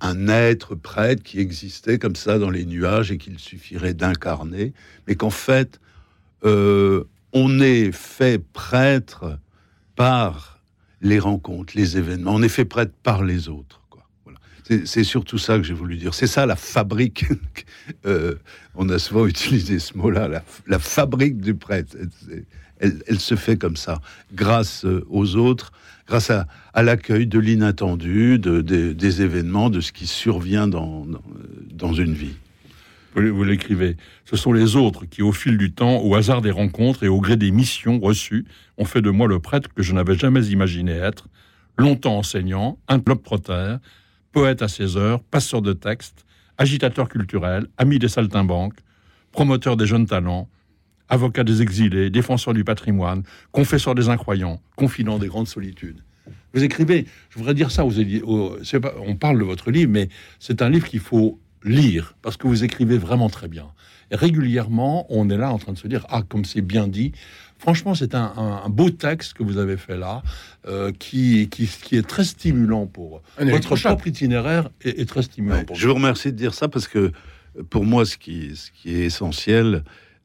un 0.00 0.28
être 0.28 0.74
prêtre 0.74 1.22
qui 1.22 1.40
existait 1.40 1.98
comme 1.98 2.16
ça 2.16 2.38
dans 2.38 2.50
les 2.50 2.64
nuages 2.64 3.10
et 3.10 3.18
qu'il 3.18 3.38
suffirait 3.38 3.94
d'incarner, 3.94 4.72
mais 5.06 5.14
qu'en 5.14 5.30
fait, 5.30 5.80
euh, 6.44 7.04
on 7.32 7.60
est 7.60 7.92
fait 7.92 8.42
prêtre 8.42 9.38
par 9.96 10.60
les 11.00 11.18
rencontres, 11.18 11.72
les 11.76 11.98
événements. 11.98 12.34
On 12.34 12.42
est 12.42 12.48
fait 12.48 12.64
prêtre 12.64 12.94
par 13.02 13.24
les 13.24 13.48
autres. 13.48 13.82
C'est 14.84 15.04
surtout 15.04 15.38
ça 15.38 15.58
que 15.58 15.64
j'ai 15.64 15.74
voulu 15.74 15.96
dire. 15.96 16.14
C'est 16.14 16.26
ça 16.26 16.46
la 16.46 16.56
fabrique. 16.56 17.26
euh, 18.06 18.36
on 18.74 18.88
a 18.88 18.98
souvent 18.98 19.26
utilisé 19.34 19.78
ce 19.78 19.96
mot-là, 19.96 20.28
la, 20.66 20.78
fabrique 20.78 21.40
du 21.40 21.54
prêtre. 21.54 21.96
Elle, 22.82 23.20
se 23.20 23.36
fait 23.36 23.56
comme 23.56 23.76
ça, 23.76 24.00
grâce 24.34 24.84
euh, 24.84 25.06
aux 25.08 25.36
autres, 25.36 25.72
grâce 26.08 26.30
à, 26.30 26.46
l'accueil 26.82 27.26
de 27.28 27.38
l'inattendu, 27.38 28.38
de, 28.38 28.60
de, 28.60 28.92
des 28.92 29.22
événements, 29.22 29.70
de 29.70 29.80
ce 29.80 29.92
qui 29.92 30.08
survient 30.08 30.66
dans, 30.66 31.06
une 31.94 32.12
vie. 32.12 32.34
Vous 33.14 33.44
l'écrivez. 33.44 33.96
Ce 34.24 34.36
sont 34.36 34.52
les 34.52 34.74
autres 34.74 35.04
qui, 35.04 35.22
au 35.22 35.32
fil 35.32 35.58
du 35.58 35.72
temps, 35.72 35.98
au 35.98 36.14
hasard 36.14 36.42
des 36.42 36.50
rencontres 36.50 37.04
et 37.04 37.08
au 37.08 37.20
gré 37.20 37.36
des 37.36 37.50
missions 37.50 38.00
reçues, 38.00 38.46
ont 38.78 38.84
fait 38.84 39.02
de 39.02 39.10
moi 39.10 39.28
le 39.28 39.38
prêtre 39.38 39.68
que 39.72 39.82
je 39.82 39.92
n'avais 39.92 40.18
jamais 40.18 40.46
imaginé 40.46 40.92
être, 40.92 41.28
longtemps 41.78 42.18
enseignant, 42.18 42.78
un 42.88 42.98
proter, 42.98 43.76
poète 44.32 44.62
à 44.62 44.68
ses 44.68 44.96
heures, 44.96 45.22
passeur 45.22 45.62
de 45.62 45.72
textes, 45.72 46.24
agitateur 46.58 47.08
culturel, 47.08 47.66
ami 47.78 47.98
des 47.98 48.08
saltimbanques, 48.08 48.78
promoteur 49.30 49.76
des 49.76 49.86
jeunes 49.86 50.06
talents, 50.06 50.48
avocat 51.12 51.44
des 51.44 51.60
exilés, 51.60 52.08
défenseur 52.08 52.54
du 52.54 52.64
patrimoine, 52.64 53.22
confesseur 53.52 53.94
des 53.94 54.08
incroyants, 54.08 54.60
confident 54.76 55.18
des 55.18 55.28
grandes 55.28 55.46
solitudes. 55.46 56.02
Vous 56.54 56.64
écrivez, 56.64 57.06
je 57.30 57.38
voudrais 57.38 57.54
dire 57.54 57.70
ça, 57.70 57.84
aux, 57.84 57.92
pas, 58.80 58.94
on 59.06 59.16
parle 59.16 59.38
de 59.38 59.44
votre 59.44 59.70
livre, 59.70 59.90
mais 59.90 60.08
c'est 60.38 60.62
un 60.62 60.70
livre 60.70 60.88
qu'il 60.88 61.00
faut 61.00 61.38
lire, 61.64 62.14
parce 62.22 62.36
que 62.36 62.46
vous 62.46 62.64
écrivez 62.64 62.96
vraiment 62.96 63.28
très 63.28 63.48
bien. 63.48 63.66
Et 64.10 64.16
régulièrement, 64.16 65.06
on 65.10 65.28
est 65.28 65.36
là 65.36 65.52
en 65.52 65.58
train 65.58 65.72
de 65.72 65.78
se 65.78 65.86
dire, 65.86 66.06
ah, 66.08 66.22
comme 66.26 66.44
c'est 66.44 66.62
bien 66.62 66.88
dit. 66.88 67.12
Franchement, 67.58 67.94
c'est 67.94 68.14
un, 68.14 68.32
un, 68.36 68.62
un, 68.64 68.68
beau 68.68 68.90
texte 68.90 69.34
que 69.34 69.42
vous 69.42 69.58
avez 69.58 69.76
fait 69.76 69.96
là, 69.96 70.22
euh, 70.66 70.92
qui, 70.98 71.48
qui, 71.48 71.66
qui, 71.66 71.96
est 71.96 72.06
très 72.06 72.24
stimulant 72.24 72.86
pour 72.86 73.22
un 73.38 73.44
votre 73.50 73.76
propre 73.76 74.06
itinéraire 74.08 74.70
est, 74.82 74.98
est, 74.98 75.08
très 75.08 75.22
stimulant. 75.22 75.56
Ouais, 75.56 75.66
je 75.74 75.86
vous 75.86 75.94
remercie 75.94 76.32
de 76.32 76.36
dire 76.36 76.54
ça 76.54 76.68
parce 76.68 76.88
que 76.88 77.12
pour 77.70 77.84
moi, 77.84 78.04
ce 78.04 78.16
qui, 78.16 78.56
ce 78.56 78.70
qui 78.72 78.94
est 78.94 79.04
essentiel 79.04 79.66
euh, 79.76 79.80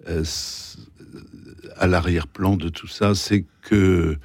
à 0.06 1.88
l'arrière-plan 1.88 2.58
de 2.58 2.70
tout 2.70 2.88
ça, 2.88 3.16
c'est 3.16 3.46
que 3.62 4.18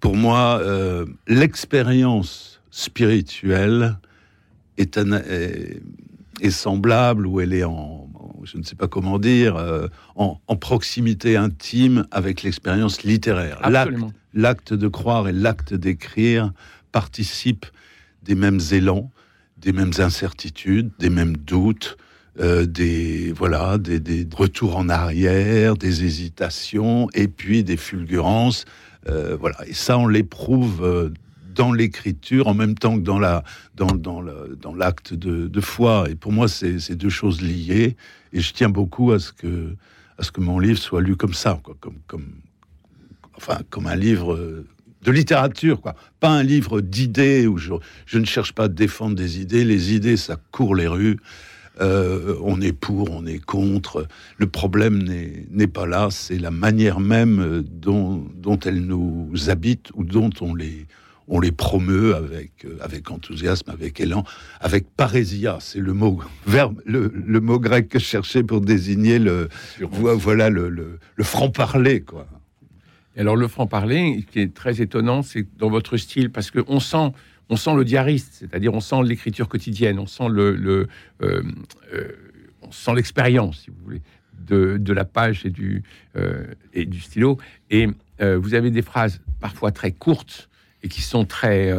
pour 0.00 0.16
moi, 0.16 0.58
euh, 0.60 1.06
l'expérience 1.28 2.60
spirituelle 2.70 3.98
est, 4.76 4.98
un, 4.98 5.12
est, 5.12 5.80
est 6.40 6.50
semblable 6.50 7.26
ou 7.26 7.40
elle 7.40 7.52
est 7.52 7.64
en, 7.64 8.08
je 8.42 8.58
ne 8.58 8.62
sais 8.62 8.74
pas 8.74 8.88
comment 8.88 9.18
dire, 9.18 9.56
euh, 9.56 9.86
en, 10.16 10.40
en, 10.46 10.56
proximité 10.56 11.36
intime 11.36 12.06
avec 12.10 12.42
l'expérience 12.42 13.02
littéraire. 13.02 13.60
L'acte 14.34 14.72
de 14.72 14.88
croire 14.88 15.28
et 15.28 15.32
l'acte 15.32 15.74
d'écrire 15.74 16.52
participent 16.90 17.66
des 18.22 18.34
mêmes 18.34 18.60
élans, 18.72 19.10
des 19.58 19.72
mêmes 19.72 19.92
incertitudes, 19.98 20.90
des 20.98 21.10
mêmes 21.10 21.36
doutes, 21.36 21.96
euh, 22.40 22.64
des 22.64 23.30
voilà, 23.32 23.76
des, 23.76 24.00
des, 24.00 24.26
retours 24.34 24.76
en 24.76 24.88
arrière, 24.88 25.76
des 25.76 26.04
hésitations 26.04 27.08
et 27.12 27.28
puis 27.28 27.62
des 27.62 27.76
fulgurances. 27.76 28.64
Euh, 29.08 29.36
voilà, 29.38 29.56
et 29.66 29.74
ça 29.74 29.98
on 29.98 30.06
l'éprouve 30.06 30.82
euh, 30.82 31.10
dans 31.54 31.74
l'écriture 31.74 32.48
en 32.48 32.54
même 32.54 32.74
temps 32.74 32.96
que 32.96 33.02
dans 33.02 33.18
la 33.18 33.44
dans 33.74 33.94
dans 33.94 34.22
dans 34.58 34.74
l'acte 34.74 35.12
de, 35.12 35.46
de, 35.46 35.60
foi. 35.60 36.06
Et 36.08 36.14
pour 36.14 36.32
moi, 36.32 36.48
c'est 36.48 36.94
deux 36.94 37.10
choses 37.10 37.42
liées. 37.42 37.96
Et 38.32 38.40
je 38.40 38.54
tiens 38.54 38.70
beaucoup 38.70 39.12
à 39.12 39.18
ce 39.18 39.32
que 39.32 39.76
à 40.16 40.22
ce 40.22 40.32
que 40.32 40.40
mon 40.40 40.58
livre 40.58 40.78
soit 40.78 41.02
lu 41.02 41.16
comme 41.16 41.34
ça, 41.34 41.60
quoi, 41.62 41.76
comme 41.80 41.98
comme 42.06 42.32
enfin 43.36 43.58
comme 43.68 43.86
un 43.86 43.96
livre 43.96 44.64
de 45.02 45.10
littérature, 45.10 45.82
quoi. 45.82 45.94
Pas 46.18 46.30
un 46.30 46.42
livre 46.42 46.80
d'idées 46.80 47.46
où 47.46 47.58
je, 47.58 47.74
je 48.06 48.18
ne 48.18 48.24
cherche 48.24 48.52
pas 48.52 48.64
à 48.64 48.68
défendre 48.68 49.16
des 49.16 49.40
idées. 49.40 49.64
Les 49.64 49.92
idées, 49.92 50.16
ça 50.16 50.36
court 50.50 50.74
les 50.74 50.86
rues. 50.86 51.18
Euh, 51.80 52.36
on 52.42 52.60
est 52.60 52.72
pour, 52.72 53.10
on 53.10 53.24
est 53.26 53.38
contre. 53.38 54.06
Le 54.36 54.46
problème 54.46 55.02
n'est 55.50 55.66
pas 55.66 55.86
là, 55.86 56.08
c'est 56.10 56.38
la 56.38 56.50
manière 56.50 57.00
même 57.00 57.62
dont, 57.62 58.26
dont 58.36 58.58
elles 58.60 58.84
nous 58.84 59.30
habitent 59.48 59.90
ou 59.94 60.04
dont 60.04 60.30
on 60.40 60.54
les, 60.54 60.86
on 61.28 61.40
les 61.40 61.52
promeut 61.52 62.14
avec, 62.14 62.64
euh, 62.64 62.76
avec 62.80 63.10
enthousiasme, 63.10 63.70
avec 63.70 64.00
élan, 64.00 64.24
avec 64.60 64.86
parésia. 64.96 65.58
C'est 65.60 65.80
le 65.80 65.94
mot 65.94 66.20
verbe, 66.46 66.80
le, 66.84 67.12
le, 67.14 67.40
mot 67.40 67.58
grec 67.58 67.88
que 67.88 67.98
je 67.98 68.04
cherchais 68.04 68.42
pour 68.42 68.60
désigner 68.60 69.18
le, 69.18 69.48
voilà, 69.80 70.50
le, 70.50 70.68
le, 70.68 70.98
le 71.14 71.24
franc-parler, 71.24 72.02
quoi. 72.02 72.26
Et 73.14 73.20
alors, 73.20 73.36
le 73.36 73.46
franc-parler, 73.46 74.24
qui 74.30 74.40
est 74.40 74.54
très 74.54 74.80
étonnant, 74.80 75.22
c'est 75.22 75.46
dans 75.58 75.68
votre 75.68 75.98
style, 75.98 76.30
parce 76.30 76.50
qu'on 76.50 76.80
sent 76.80 77.12
on 77.48 77.56
sent 77.56 77.74
le 77.74 77.84
diariste, 77.84 78.34
c'est-à-dire 78.34 78.72
on 78.74 78.80
sent 78.80 79.02
l'écriture 79.04 79.48
quotidienne, 79.48 79.98
on 79.98 80.06
sent 80.06 80.28
le, 80.28 80.56
euh, 80.60 80.86
euh, 81.22 81.42
on 82.62 82.72
sent 82.72 82.94
l'expérience, 82.94 83.62
si 83.62 83.70
vous 83.70 83.76
voulez, 83.84 84.02
de, 84.38 84.76
de, 84.78 84.92
la 84.92 85.04
page 85.04 85.44
et 85.44 85.50
du 85.50 85.82
euh, 86.16 86.46
et 86.72 86.84
du 86.86 87.00
stylo. 87.00 87.38
Et 87.70 87.88
vous 88.20 88.54
avez 88.54 88.70
des 88.70 88.82
phrases 88.82 89.20
parfois 89.40 89.72
très 89.72 89.90
courtes 89.90 90.48
et 90.84 90.88
qui 90.88 91.02
sont 91.02 91.24
très 91.24 91.74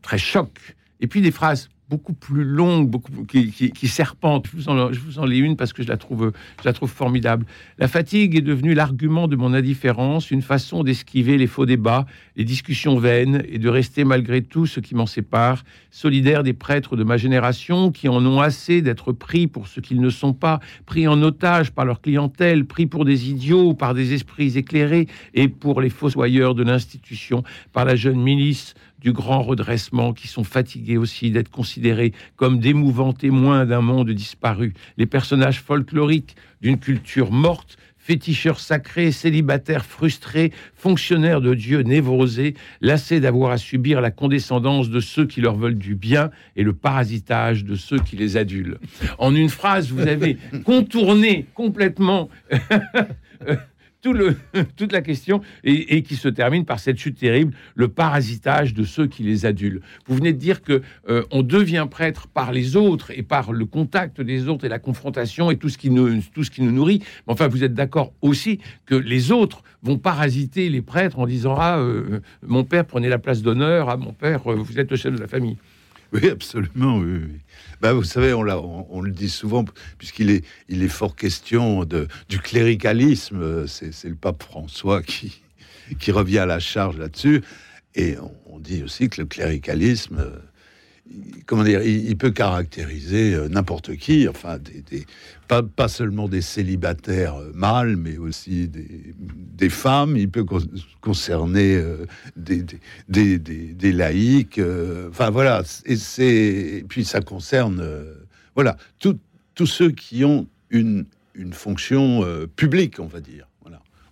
très 0.00 0.16
chocs, 0.16 0.76
et 1.00 1.06
puis 1.06 1.20
des 1.20 1.30
phrases 1.30 1.68
beaucoup 1.88 2.12
plus 2.12 2.44
longue, 2.44 2.88
beaucoup 2.88 3.24
qui, 3.24 3.88
serpente. 3.88 4.46
Je 4.46 4.56
vous, 4.56 4.68
en, 4.68 4.92
je 4.92 5.00
vous 5.00 5.18
en 5.18 5.24
lis 5.24 5.38
une 5.38 5.56
parce 5.56 5.72
que 5.72 5.82
je 5.82 5.88
la 5.88 5.96
trouve, 5.96 6.32
je 6.60 6.64
la 6.64 6.72
trouve 6.72 6.90
formidable. 6.90 7.46
La 7.78 7.88
fatigue 7.88 8.36
est 8.36 8.42
devenue 8.42 8.74
l'argument 8.74 9.26
de 9.26 9.36
mon 9.36 9.54
indifférence, 9.54 10.30
une 10.30 10.42
façon 10.42 10.84
d'esquiver 10.84 11.38
les 11.38 11.46
faux 11.46 11.64
débats, 11.64 12.06
les 12.36 12.44
discussions 12.44 12.98
vaines 12.98 13.42
et 13.48 13.58
de 13.58 13.68
rester 13.68 14.04
malgré 14.04 14.42
tout 14.42 14.66
ce 14.66 14.80
qui 14.80 14.94
m'en 14.94 15.06
sépare, 15.06 15.64
solidaire 15.90 16.42
des 16.42 16.52
prêtres 16.52 16.96
de 16.96 17.04
ma 17.04 17.16
génération 17.16 17.90
qui 17.90 18.08
en 18.08 18.24
ont 18.26 18.40
assez 18.40 18.82
d'être 18.82 19.12
pris 19.12 19.46
pour 19.46 19.66
ce 19.66 19.80
qu'ils 19.80 20.00
ne 20.00 20.10
sont 20.10 20.34
pas, 20.34 20.60
pris 20.84 21.08
en 21.08 21.22
otage 21.22 21.72
par 21.72 21.86
leur 21.86 22.02
clientèle, 22.02 22.66
pris 22.66 22.86
pour 22.86 23.06
des 23.06 23.30
idiots, 23.30 23.72
par 23.72 23.94
des 23.94 24.12
esprits 24.12 24.58
éclairés 24.58 25.06
et 25.32 25.48
pour 25.48 25.80
les 25.80 25.90
fossoyeurs 25.90 26.54
de 26.54 26.62
l'institution, 26.62 27.42
par 27.72 27.86
la 27.86 27.96
jeune 27.96 28.20
milice 28.20 28.74
du 28.98 29.12
grand 29.12 29.42
redressement, 29.42 30.12
qui 30.12 30.28
sont 30.28 30.44
fatigués 30.44 30.96
aussi 30.96 31.30
d'être 31.30 31.50
considérés 31.50 32.12
comme 32.36 32.58
d'émouvants 32.58 33.12
témoins 33.12 33.66
d'un 33.66 33.80
monde 33.80 34.10
disparu, 34.10 34.74
les 34.96 35.06
personnages 35.06 35.60
folkloriques 35.60 36.36
d'une 36.60 36.78
culture 36.78 37.30
morte, 37.30 37.78
féticheurs 38.08 38.58
sacrés, 38.58 39.12
célibataires 39.12 39.84
frustrés, 39.84 40.50
fonctionnaires 40.74 41.42
de 41.42 41.52
Dieu 41.52 41.82
névrosés, 41.82 42.54
lassés 42.80 43.20
d'avoir 43.20 43.50
à 43.50 43.58
subir 43.58 44.00
la 44.00 44.10
condescendance 44.10 44.88
de 44.88 44.98
ceux 44.98 45.26
qui 45.26 45.42
leur 45.42 45.56
veulent 45.56 45.76
du 45.76 45.94
bien 45.94 46.30
et 46.56 46.62
le 46.62 46.72
parasitage 46.72 47.66
de 47.66 47.76
ceux 47.76 47.98
qui 47.98 48.16
les 48.16 48.38
adulent. 48.38 48.78
En 49.18 49.34
une 49.34 49.50
phrase, 49.50 49.92
vous 49.92 50.06
avez 50.06 50.38
contourné 50.64 51.44
complètement 51.54 52.30
tout 54.02 54.12
le, 54.12 54.36
toute 54.76 54.92
la 54.92 55.02
question 55.02 55.40
et, 55.64 56.02
qui 56.02 56.16
se 56.16 56.28
termine 56.28 56.64
par 56.64 56.78
cette 56.80 56.98
chute 56.98 57.18
terrible, 57.18 57.54
le 57.74 57.88
parasitage 57.88 58.74
de 58.74 58.84
ceux 58.84 59.06
qui 59.06 59.22
les 59.22 59.46
adulent. 59.46 59.80
Vous 60.06 60.16
venez 60.16 60.32
de 60.32 60.38
dire 60.38 60.62
que 60.62 60.82
euh, 61.08 61.24
on 61.30 61.42
devient 61.42 61.86
prêtre 61.90 62.28
par 62.28 62.52
les 62.52 62.76
autres 62.76 63.10
et 63.10 63.22
par 63.22 63.52
le 63.52 63.66
contact 63.66 64.20
des 64.20 64.48
autres 64.48 64.64
et 64.64 64.68
la 64.68 64.78
confrontation 64.78 65.50
et 65.50 65.56
tout 65.56 65.68
ce 65.68 65.78
qui 65.78 65.90
nous, 65.90 66.20
tout 66.34 66.44
ce 66.44 66.50
qui 66.50 66.62
nous 66.62 66.72
nourrit. 66.72 67.02
Mais 67.26 67.32
enfin, 67.32 67.48
vous 67.48 67.64
êtes 67.64 67.74
d'accord 67.74 68.12
aussi 68.22 68.60
que 68.86 68.94
les 68.94 69.32
autres 69.32 69.62
vont 69.82 69.98
parasiter 69.98 70.68
les 70.68 70.82
prêtres 70.82 71.18
en 71.18 71.26
disant 71.26 71.56
ah 71.58 71.78
euh, 71.78 72.20
mon 72.42 72.64
père 72.64 72.84
prenait 72.84 73.08
la 73.08 73.18
place 73.18 73.42
d'honneur, 73.42 73.88
ah 73.88 73.96
mon 73.96 74.12
père 74.12 74.50
euh, 74.50 74.56
vous 74.56 74.78
êtes 74.78 74.90
le 74.90 74.96
chef 74.96 75.14
de 75.14 75.20
la 75.20 75.28
famille. 75.28 75.56
Oui, 76.12 76.28
absolument. 76.30 76.98
Oui. 76.98 77.20
Ben, 77.80 77.92
vous 77.92 78.04
savez, 78.04 78.32
on, 78.32 79.00
le 79.00 79.10
dit 79.10 79.28
souvent, 79.28 79.64
puisqu'il 79.98 80.30
est, 80.30 80.88
fort 80.88 81.14
question 81.14 81.84
du 81.84 82.38
cléricalisme. 82.38 83.66
C'est 83.66 84.04
le 84.04 84.14
pape 84.14 84.42
François 84.42 85.02
qui, 85.02 85.42
revient 86.08 86.38
à 86.38 86.46
la 86.46 86.60
charge 86.60 86.96
là-dessus. 86.96 87.42
Et 87.94 88.16
on, 88.46 88.58
dit 88.58 88.82
aussi 88.82 89.08
que 89.08 89.20
le 89.20 89.26
cléricalisme, 89.26 90.32
comment 91.46 91.64
dire, 91.64 91.82
il, 91.82 92.16
peut 92.16 92.30
caractériser 92.30 93.34
euh, 93.34 93.48
n'importe 93.48 93.96
qui, 93.96 94.28
enfin, 94.28 94.58
des, 94.58 95.06
pas, 95.48 95.88
seulement 95.88 96.28
des 96.28 96.42
célibataires 96.42 97.36
euh, 97.36 97.50
mâles, 97.54 97.96
mais 97.96 98.18
aussi 98.18 98.68
des, 98.68 99.70
femmes. 99.70 100.16
Il 100.16 100.30
peut 100.30 100.44
co 100.44 100.60
concerner 101.00 101.76
euh, 101.76 102.06
des, 102.36 103.92
laïcs. 103.92 104.60
Enfin, 105.08 105.30
voilà. 105.30 105.62
Et, 105.86 105.96
et 106.78 106.84
puis, 106.84 107.04
ça 107.04 107.20
concerne, 107.20 107.82
voilà, 108.54 108.76
tous 108.98 109.66
ceux 109.66 109.90
qui 109.90 110.24
ont 110.24 110.46
une, 110.70 111.06
une 111.34 111.52
fonction 111.52 112.24
publique, 112.56 113.00
on 113.00 113.06
va 113.06 113.20
dire, 113.20 113.48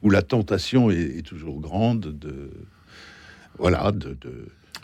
où 0.03 0.11
la 0.11 0.23
tentation 0.23 0.91
est, 0.91 1.25
toujours 1.27 1.61
grande 1.61 2.19
de, 2.19 2.51
voilà, 3.59 3.93
de 3.93 4.17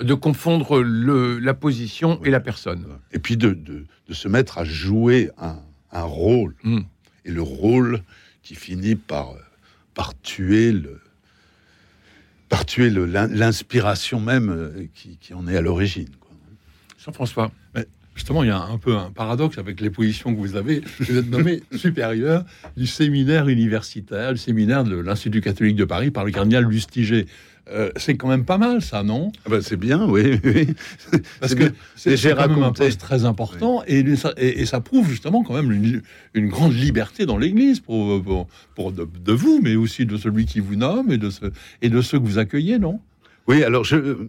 de 0.02 0.14
confondre 0.14 0.80
le, 0.80 1.38
la 1.38 1.54
position 1.54 2.22
et 2.24 2.30
la 2.30 2.40
personne. 2.40 2.86
Et 3.12 3.18
puis 3.18 3.36
de, 3.36 3.50
de, 3.50 3.84
de 4.08 4.14
se 4.14 4.28
mettre 4.28 4.58
à 4.58 4.64
jouer 4.64 5.30
un, 5.38 5.56
un 5.92 6.02
rôle. 6.02 6.54
Hmm. 6.64 6.76
Mm. 6.76 6.84
Et 7.24 7.30
le 7.30 7.42
rôle 7.42 8.02
qui 8.42 8.54
finit 8.54 8.96
par, 8.96 9.34
par 9.94 10.20
tuer 10.20 10.72
le 10.72 11.00
par 12.48 12.66
tuer 12.66 12.90
l'inspiration 12.90 14.20
même 14.20 14.88
qui, 14.92 15.16
qui, 15.16 15.32
en 15.32 15.48
est 15.48 15.56
à 15.56 15.62
l'origine. 15.62 16.10
Jean-François. 17.02 17.50
Justement, 18.14 18.42
il 18.42 18.48
y 18.48 18.50
a 18.50 18.60
un 18.60 18.76
peu 18.76 18.94
un 18.94 19.10
paradoxe 19.10 19.56
avec 19.56 19.80
les 19.80 19.88
positions 19.88 20.34
que 20.34 20.38
vous 20.38 20.54
avez. 20.54 20.82
Vous 21.00 21.16
êtes 21.16 21.30
nommé 21.30 21.62
supérieur 21.74 22.44
du 22.76 22.86
séminaire 22.86 23.48
universitaire, 23.48 24.32
du 24.32 24.38
séminaire 24.38 24.84
de 24.84 24.96
l'Institut 24.96 25.40
catholique 25.40 25.76
de 25.76 25.86
Paris 25.86 26.10
par 26.10 26.26
le 26.26 26.30
cardinal 26.30 26.64
Lustiger. 26.64 27.26
Euh, 27.70 27.90
c'est 27.96 28.16
quand 28.16 28.26
même 28.28 28.44
pas 28.44 28.58
mal, 28.58 28.82
ça, 28.82 29.02
non? 29.04 29.30
Ah 29.46 29.50
bah, 29.50 29.62
c'est 29.62 29.76
bien, 29.76 30.04
oui. 30.08 30.40
oui. 30.44 30.68
Parce 31.40 31.54
que 31.54 31.72
c'est 31.94 32.16
quand 32.34 32.48
même 32.48 32.62
un 32.64 32.72
poste 32.72 33.00
très 33.00 33.24
important 33.24 33.84
et, 33.86 34.16
ça- 34.16 34.34
et- 34.36 34.60
et 34.62 34.66
ça 34.66 34.80
prouve 34.80 35.08
justement 35.08 35.44
quand 35.44 35.54
même 35.54 35.70
une, 35.70 36.02
une 36.34 36.48
grande 36.48 36.74
liberté 36.74 37.24
dans 37.24 37.38
l'Église 37.38 37.78
pour, 37.80 38.20
pour, 38.22 38.48
pour 38.74 38.90
de, 38.92 39.06
de 39.24 39.32
vous, 39.32 39.60
mais 39.62 39.76
aussi 39.76 40.06
de 40.06 40.16
celui 40.16 40.44
qui 40.44 40.58
vous 40.60 40.74
nomme 40.74 41.12
et 41.12 41.18
de, 41.18 41.30
ce, 41.30 41.46
et 41.82 41.88
de 41.88 42.00
ceux 42.02 42.18
que 42.18 42.24
vous 42.24 42.38
accueillez, 42.38 42.78
non? 42.80 43.00
Oui, 43.46 43.62
alors 43.62 43.84
je. 43.84 44.26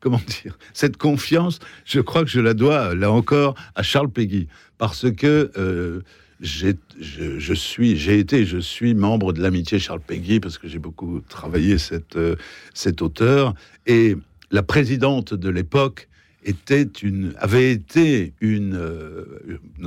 Comment 0.00 0.20
dire 0.42 0.58
Cette 0.72 0.96
confiance, 0.96 1.60
je 1.84 2.00
crois 2.00 2.22
que 2.24 2.30
je 2.30 2.40
la 2.40 2.54
dois, 2.54 2.94
là 2.94 3.10
encore, 3.12 3.54
à 3.76 3.82
Charles 3.84 4.10
Péguy. 4.10 4.48
Parce 4.78 5.10
que 5.12 5.50
euh, 5.56 6.00
je, 6.42 7.38
je 7.38 7.54
suis, 7.54 7.96
j'ai 7.96 8.18
été, 8.18 8.44
je 8.44 8.58
suis 8.58 8.94
membre 8.94 9.32
de 9.32 9.40
l'amitié 9.40 9.78
Charles 9.78 10.00
Péguy, 10.00 10.40
parce 10.40 10.58
que 10.58 10.66
j'ai 10.68 10.78
beaucoup 10.80 11.20
travaillé 11.28 11.78
cette, 11.78 12.16
euh, 12.16 12.36
cet 12.74 13.00
auteur. 13.00 13.54
Et 13.86 14.16
la 14.50 14.62
présidente 14.62 15.32
de 15.34 15.48
l'époque 15.48 16.08
était 16.44 16.82
une, 17.02 17.32
avait 17.38 17.70
été 17.70 18.32
une, 18.40 18.74
euh, 18.74 19.24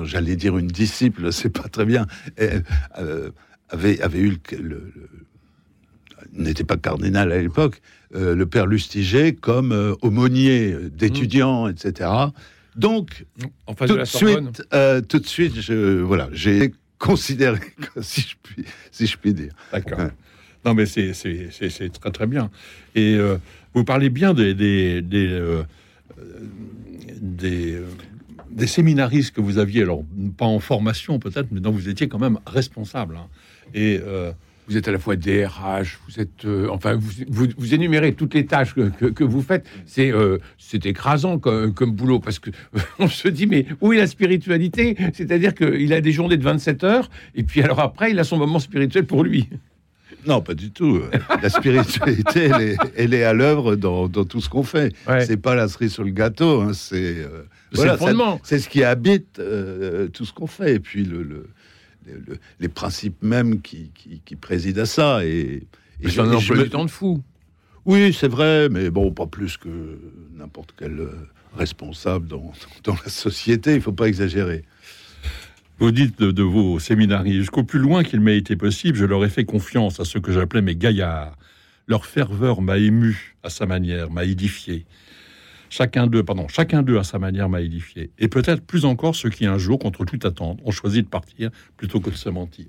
j'allais 0.04 0.38
dire 0.38 0.58
une 0.58 0.68
disciple, 0.68 1.32
c'est 1.34 1.50
pas 1.50 1.68
très 1.68 1.86
bien, 1.86 2.08
euh, 2.40 3.30
avait, 3.70 4.02
avait 4.02 4.20
eu 4.22 4.38
le- 4.58 4.94
n'était 6.34 6.64
pas 6.64 6.78
cardinal 6.78 7.32
à 7.32 7.42
l'époque, 7.42 7.82
euh, 8.16 8.36
le 8.36 8.46
père 8.46 8.66
Lustiger 8.68 9.36
comme 9.36 9.72
euh, 9.72 9.94
aumônier 10.02 10.76
d'étudiants, 10.92 11.68
etc. 11.68 12.10
Donc, 12.76 13.26
En 13.68 13.74
face 13.74 13.90
tout 13.90 13.98
de 13.98 14.04
suite, 14.06 14.64
euh, 14.74 15.02
tout 15.02 15.20
de 15.20 15.26
suite, 15.28 15.60
je, 15.62 16.02
voilà, 16.02 16.30
j'ai 16.34 16.74
considéré, 17.00 17.60
si 18.02 18.22
je 18.22 18.36
puis, 18.42 18.66
si 18.92 19.06
je 19.08 19.18
puis 19.18 19.34
dire. 19.34 19.54
D'accord. 19.72 20.00
Ouais. 20.00 20.10
Non, 20.66 20.74
mais 20.74 20.86
c'est 20.86 21.12
très 22.00 22.12
très 22.12 22.28
bien. 22.28 22.50
Et 22.96 23.16
euh, 23.16 23.38
vous 23.74 23.84
parlez 23.84 24.10
bien 24.10 24.34
des 24.34 24.54
des 24.54 25.02
des, 25.02 25.28
euh, 25.30 25.64
des, 27.22 27.80
des 28.52 28.68
séminaristes 28.68 29.36
que 29.36 29.42
vous 29.42 29.58
aviez, 29.58 29.84
alors 29.84 30.04
pas 30.38 30.46
en 30.46 30.60
formation 30.60 31.20
peut-être, 31.20 31.48
mais 31.52 31.60
dont 31.60 31.72
vous 31.72 31.90
étiez 31.90 32.08
quand 32.08 32.20
même 32.20 32.40
responsable. 32.46 33.18
hein. 33.18 33.28
Et 33.74 34.00
euh, 34.04 34.32
Vous 34.68 34.78
êtes 34.78 34.88
à 34.88 34.92
la 34.92 34.98
fois 35.00 35.16
DRH, 35.16 36.00
vous 36.08 36.20
êtes, 36.20 36.44
euh, 36.46 36.68
enfin, 36.72 36.96
vous, 36.96 37.12
vous, 37.28 37.48
vous 37.58 37.74
énumérez 37.76 38.14
toutes 38.14 38.34
les 38.34 38.46
tâches 38.48 38.74
que, 38.74 38.90
que- 38.90 39.06
que 39.06 39.24
vous 39.24 39.42
faites. 39.44 39.66
C'est, 39.86 40.12
euh, 40.12 40.40
c'est 40.58 40.86
écrasant 40.88 41.38
comme, 41.38 41.74
comme 41.74 41.92
boulot 41.92 42.20
parce 42.20 42.40
que 42.40 42.50
on 43.00 43.08
se 43.08 43.28
dit 43.28 43.46
mais 43.46 43.68
où 43.82 43.94
est 43.94 43.98
la 43.98 44.08
spiritualité? 44.08 44.96
C'est-à-dire 45.14 45.54
qu'il 45.54 45.94
a 45.94 46.02
des 46.02 46.12
journées 46.12 46.38
de 46.38 46.44
27 46.44 46.84
heures 46.84 47.10
et 47.36 47.44
puis 47.44 47.62
alors 47.62 47.80
après 47.80 48.12
il 48.12 48.20
a 48.20 48.24
son 48.24 48.38
moment 48.38 48.60
spirituel 48.60 49.06
pour 49.06 49.24
lui. 49.24 49.50
Non, 50.26 50.42
pas 50.42 50.56
du 50.56 50.72
tout. 50.72 51.02
La 51.44 51.50
spiritualité, 51.50 52.46
elle 52.46 52.62
est, 52.62 52.78
elle 52.96 53.14
est 53.14 53.24
à 53.24 53.34
l'œuvre 53.34 53.76
dans, 53.76 54.08
dans 54.08 54.24
tout 54.26 54.42
ce 54.42 54.50
qu'on 54.50 54.64
fait. 54.64 54.92
Ouais. 55.08 55.24
C'est 55.24 55.38
pas 55.38 55.54
la 55.54 55.68
cerise 55.68 55.94
sur 55.94 56.04
le 56.04 56.10
gâteau. 56.10 56.62
hein, 56.62 56.72
c'est 56.74 57.18
euh, 57.20 57.44
C'est 58.44 58.58
ce 58.58 58.68
qui 58.68 58.84
habite 58.84 59.38
euh, 59.38 60.08
tout 60.08 60.26
ce 60.26 60.34
qu'on 60.34 60.48
fait. 60.48 60.76
Et 60.76 60.80
puis 60.80 61.04
le, 61.06 61.22
le- 61.22 61.48
le- 62.06 62.24
le- 62.28 62.38
les 62.60 62.68
principes 62.68 63.22
mêmes 63.22 63.62
qui, 63.62 63.92
qui, 63.96 64.22
qui 64.24 64.36
président 64.36 64.84
à 64.84 64.86
ça. 64.86 65.26
Et, 65.26 65.64
et 66.02 66.10
c'est 66.10 66.20
un 66.20 66.32
emploi 66.32 66.64
du 66.64 66.70
temps 66.70 66.86
de 66.86 66.92
fou. 66.92 67.22
Oui, 67.86 68.14
c'est 68.14 68.28
vrai, 68.28 68.68
mais 68.70 68.90
bon, 68.90 69.12
pas 69.12 69.28
plus 69.28 69.58
que 69.58 69.70
n'importe 70.36 70.74
quel 70.78 71.00
euh, 71.00 71.12
responsable 71.56 72.28
dans, 72.28 72.52
dans 72.84 72.96
la 73.04 73.10
société. 73.10 73.76
Il 73.76 73.82
faut 73.82 73.92
pas 73.94 74.08
exagérer. 74.08 74.64
vous 75.80 75.92
dites 75.92 76.20
de, 76.20 76.32
de 76.32 76.44
vos 76.44 76.80
séminaristes, 76.80 77.38
jusqu'au 77.38 77.64
plus 77.64 77.80
loin 77.80 78.04
qu'il 78.04 78.22
m'ait 78.22 78.38
été 78.38 78.56
possible, 78.56 78.98
je 78.98 79.06
leur 79.06 79.24
ai 79.26 79.30
fait 79.30 79.46
confiance 79.46 80.00
à 80.00 80.06
ceux 80.06 80.20
que 80.20 80.32
j'appelais 80.32 80.62
mes 80.62 80.76
gaillards. 80.76 81.38
Leur 81.88 82.06
ferveur 82.08 82.62
m'a 82.62 82.78
ému 82.80 83.36
à 83.44 83.50
sa 83.52 83.68
manière, 83.68 84.10
m'a 84.10 84.26
édifié. 84.26 84.86
Chacun 85.70 86.08
d'eux, 86.08 86.24
pardon, 86.24 86.48
chacun 86.48 86.84
d'eux 86.84 86.98
à 86.98 87.04
sa 87.04 87.20
manière 87.20 87.50
m'a 87.50 87.62
édifié. 87.62 88.12
Et 88.20 88.28
peut-être 88.28 88.66
plus 88.66 88.86
encore 88.86 89.16
ceux 89.16 89.30
qui 89.30 89.46
un 89.46 89.58
jour, 89.58 89.80
contre 89.80 90.06
toute 90.06 90.26
attente, 90.26 90.60
ont 90.64 90.72
choisi 90.72 91.02
de 91.02 91.08
partir 91.08 91.50
plutôt 91.78 92.00
que 92.00 92.10
de 92.10 92.16
se 92.16 92.30
mentir. 92.30 92.66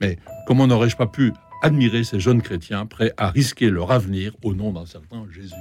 Mais 0.00 0.18
comment 0.46 0.66
n'aurais-je 0.66 0.96
pas 0.96 1.06
pu 1.06 1.32
admirer 1.62 2.04
ces 2.04 2.20
jeunes 2.20 2.42
chrétiens 2.42 2.86
prêts 2.86 3.12
à 3.16 3.30
risquer 3.30 3.70
leur 3.70 3.92
avenir 3.92 4.36
au 4.42 4.54
nom 4.54 4.72
d'un 4.72 4.86
certain 4.86 5.26
Jésus? 5.30 5.54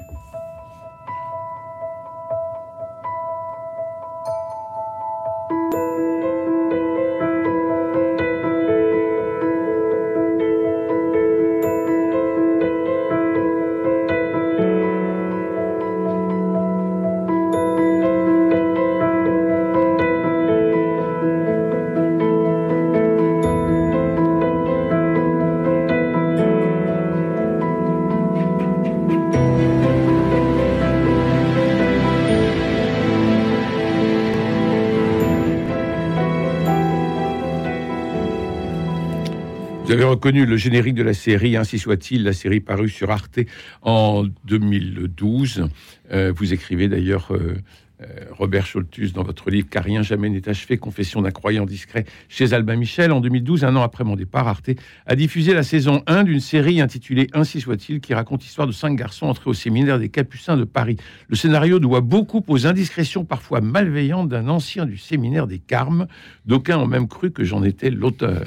Avez 39.96 40.04
reconnu 40.04 40.46
le 40.46 40.58
générique 40.58 40.96
de 40.96 41.04
la 41.04 41.14
série, 41.14 41.56
ainsi 41.56 41.80
soit-il, 41.80 42.24
la 42.26 42.34
série 42.34 42.60
parue 42.60 42.90
sur 42.90 43.12
Arte 43.12 43.40
en 43.82 44.26
2012. 44.44 45.70
Euh, 46.12 46.34
vous 46.36 46.52
écrivez 46.52 46.90
d'ailleurs, 46.90 47.34
euh, 47.34 47.56
euh, 48.02 48.06
Robert 48.32 48.66
Scholtus, 48.66 49.14
dans 49.14 49.24
votre 49.24 49.50
livre 49.50 49.68
Car 49.72 49.86
rien 49.86 50.02
jamais 50.02 50.28
n'est 50.30 50.50
achevé, 50.50 50.78
Confession 50.78 51.22
d'un 51.22 51.32
croyant 51.32 51.66
discret, 51.66 52.04
chez 52.28 52.52
Albin 52.52 52.76
Michel. 52.76 53.14
En 53.14 53.22
2012, 53.22 53.64
un 53.64 53.74
an 53.78 53.84
après 53.84 54.04
mon 54.04 54.18
départ, 54.18 54.50
Arte 54.50 54.72
a 55.06 55.16
diffusé 55.16 55.54
la 55.54 55.64
saison 55.64 56.04
1 56.08 56.26
d'une 56.26 56.42
série 56.42 56.82
intitulée 56.82 57.28
Ainsi 57.32 57.62
soit-il, 57.62 58.02
qui 58.02 58.14
raconte 58.14 58.44
l'histoire 58.44 58.68
de 58.68 58.74
cinq 58.74 58.98
garçons 58.98 59.28
entrés 59.28 59.50
au 59.50 59.54
séminaire 59.54 59.98
des 59.98 60.10
Capucins 60.10 60.58
de 60.58 60.66
Paris. 60.66 60.98
Le 61.30 61.38
scénario 61.38 61.80
doit 61.80 62.02
beaucoup 62.02 62.44
aux 62.50 62.68
indiscrétions 62.68 63.24
parfois 63.24 63.62
malveillantes 63.62 64.28
d'un 64.28 64.50
ancien 64.50 64.86
du 64.86 64.98
séminaire 64.98 65.48
des 65.48 65.60
Carmes. 65.60 66.08
D'aucuns 66.46 66.80
ont 66.80 66.88
même 66.88 67.08
cru 67.08 67.32
que 67.32 67.46
j'en 67.46 67.64
étais 67.64 67.92
l'auteur. 67.92 68.44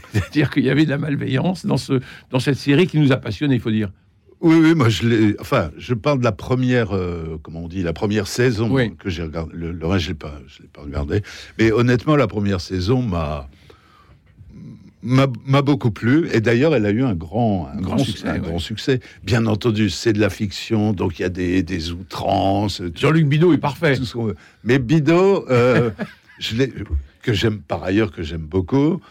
C'est-à-dire 0.12 0.50
qu'il 0.50 0.64
y 0.64 0.70
avait 0.70 0.84
de 0.84 0.90
la 0.90 0.98
malveillance 0.98 1.66
dans, 1.66 1.76
ce, 1.76 2.00
dans 2.30 2.40
cette 2.40 2.56
série 2.56 2.86
qui 2.86 2.98
nous 2.98 3.12
a 3.12 3.16
passionnés, 3.16 3.54
il 3.56 3.60
faut 3.60 3.70
dire. 3.70 3.90
Oui, 4.40 4.54
oui, 4.62 4.74
moi 4.76 4.88
je 4.88 5.08
l'ai. 5.08 5.36
Enfin, 5.40 5.72
je 5.78 5.94
parle 5.94 6.20
de 6.20 6.24
la 6.24 6.30
première, 6.32 6.94
euh, 6.94 7.38
comment 7.42 7.64
on 7.64 7.68
dit, 7.68 7.82
la 7.82 7.92
première 7.92 8.28
saison 8.28 8.70
Oui. 8.70 8.94
que 8.96 9.10
j'ai 9.10 9.22
regardé. 9.24 9.52
Le, 9.56 9.72
le 9.72 9.86
reste, 9.86 10.04
je 10.04 10.08
l'ai 10.10 10.14
pas, 10.14 10.38
je 10.46 10.62
l'ai 10.62 10.68
pas 10.68 10.82
regardé. 10.82 11.22
Mais 11.58 11.72
honnêtement, 11.72 12.14
la 12.14 12.28
première 12.28 12.60
saison 12.60 13.02
m'a 13.02 13.48
m'a 15.02 15.62
beaucoup 15.62 15.90
plu. 15.92 16.28
Et 16.32 16.40
d'ailleurs, 16.40 16.74
elle 16.74 16.84
a 16.86 16.90
eu 16.90 17.02
un 17.04 17.14
grand, 17.14 17.68
un 17.72 17.80
Grand 17.80 17.94
grand, 17.96 18.04
succès, 18.04 18.28
un 18.28 18.34
ouais. 18.34 18.40
grand 18.40 18.58
succès. 18.58 19.00
Bien 19.22 19.46
entendu, 19.46 19.90
c'est 19.90 20.12
de 20.12 20.20
la 20.20 20.28
fiction, 20.30 20.92
donc 20.92 21.18
il 21.18 21.22
y 21.22 21.24
a 21.24 21.28
des, 21.28 21.62
des 21.62 21.92
outrances. 21.92 22.82
Jean-Luc 22.94 23.26
Bidot 23.26 23.52
est 23.54 23.58
parfait. 23.58 23.94
Mais 24.64 24.78
Bidot, 24.78 25.46
euh, 25.50 25.90
je 26.40 26.56
l'ai- 26.56 26.72
que 27.28 27.34
j'aime 27.34 27.60
par 27.60 27.84
ailleurs, 27.84 28.10
que 28.10 28.22
j'aime 28.22 28.46
beaucoup, 28.46 29.02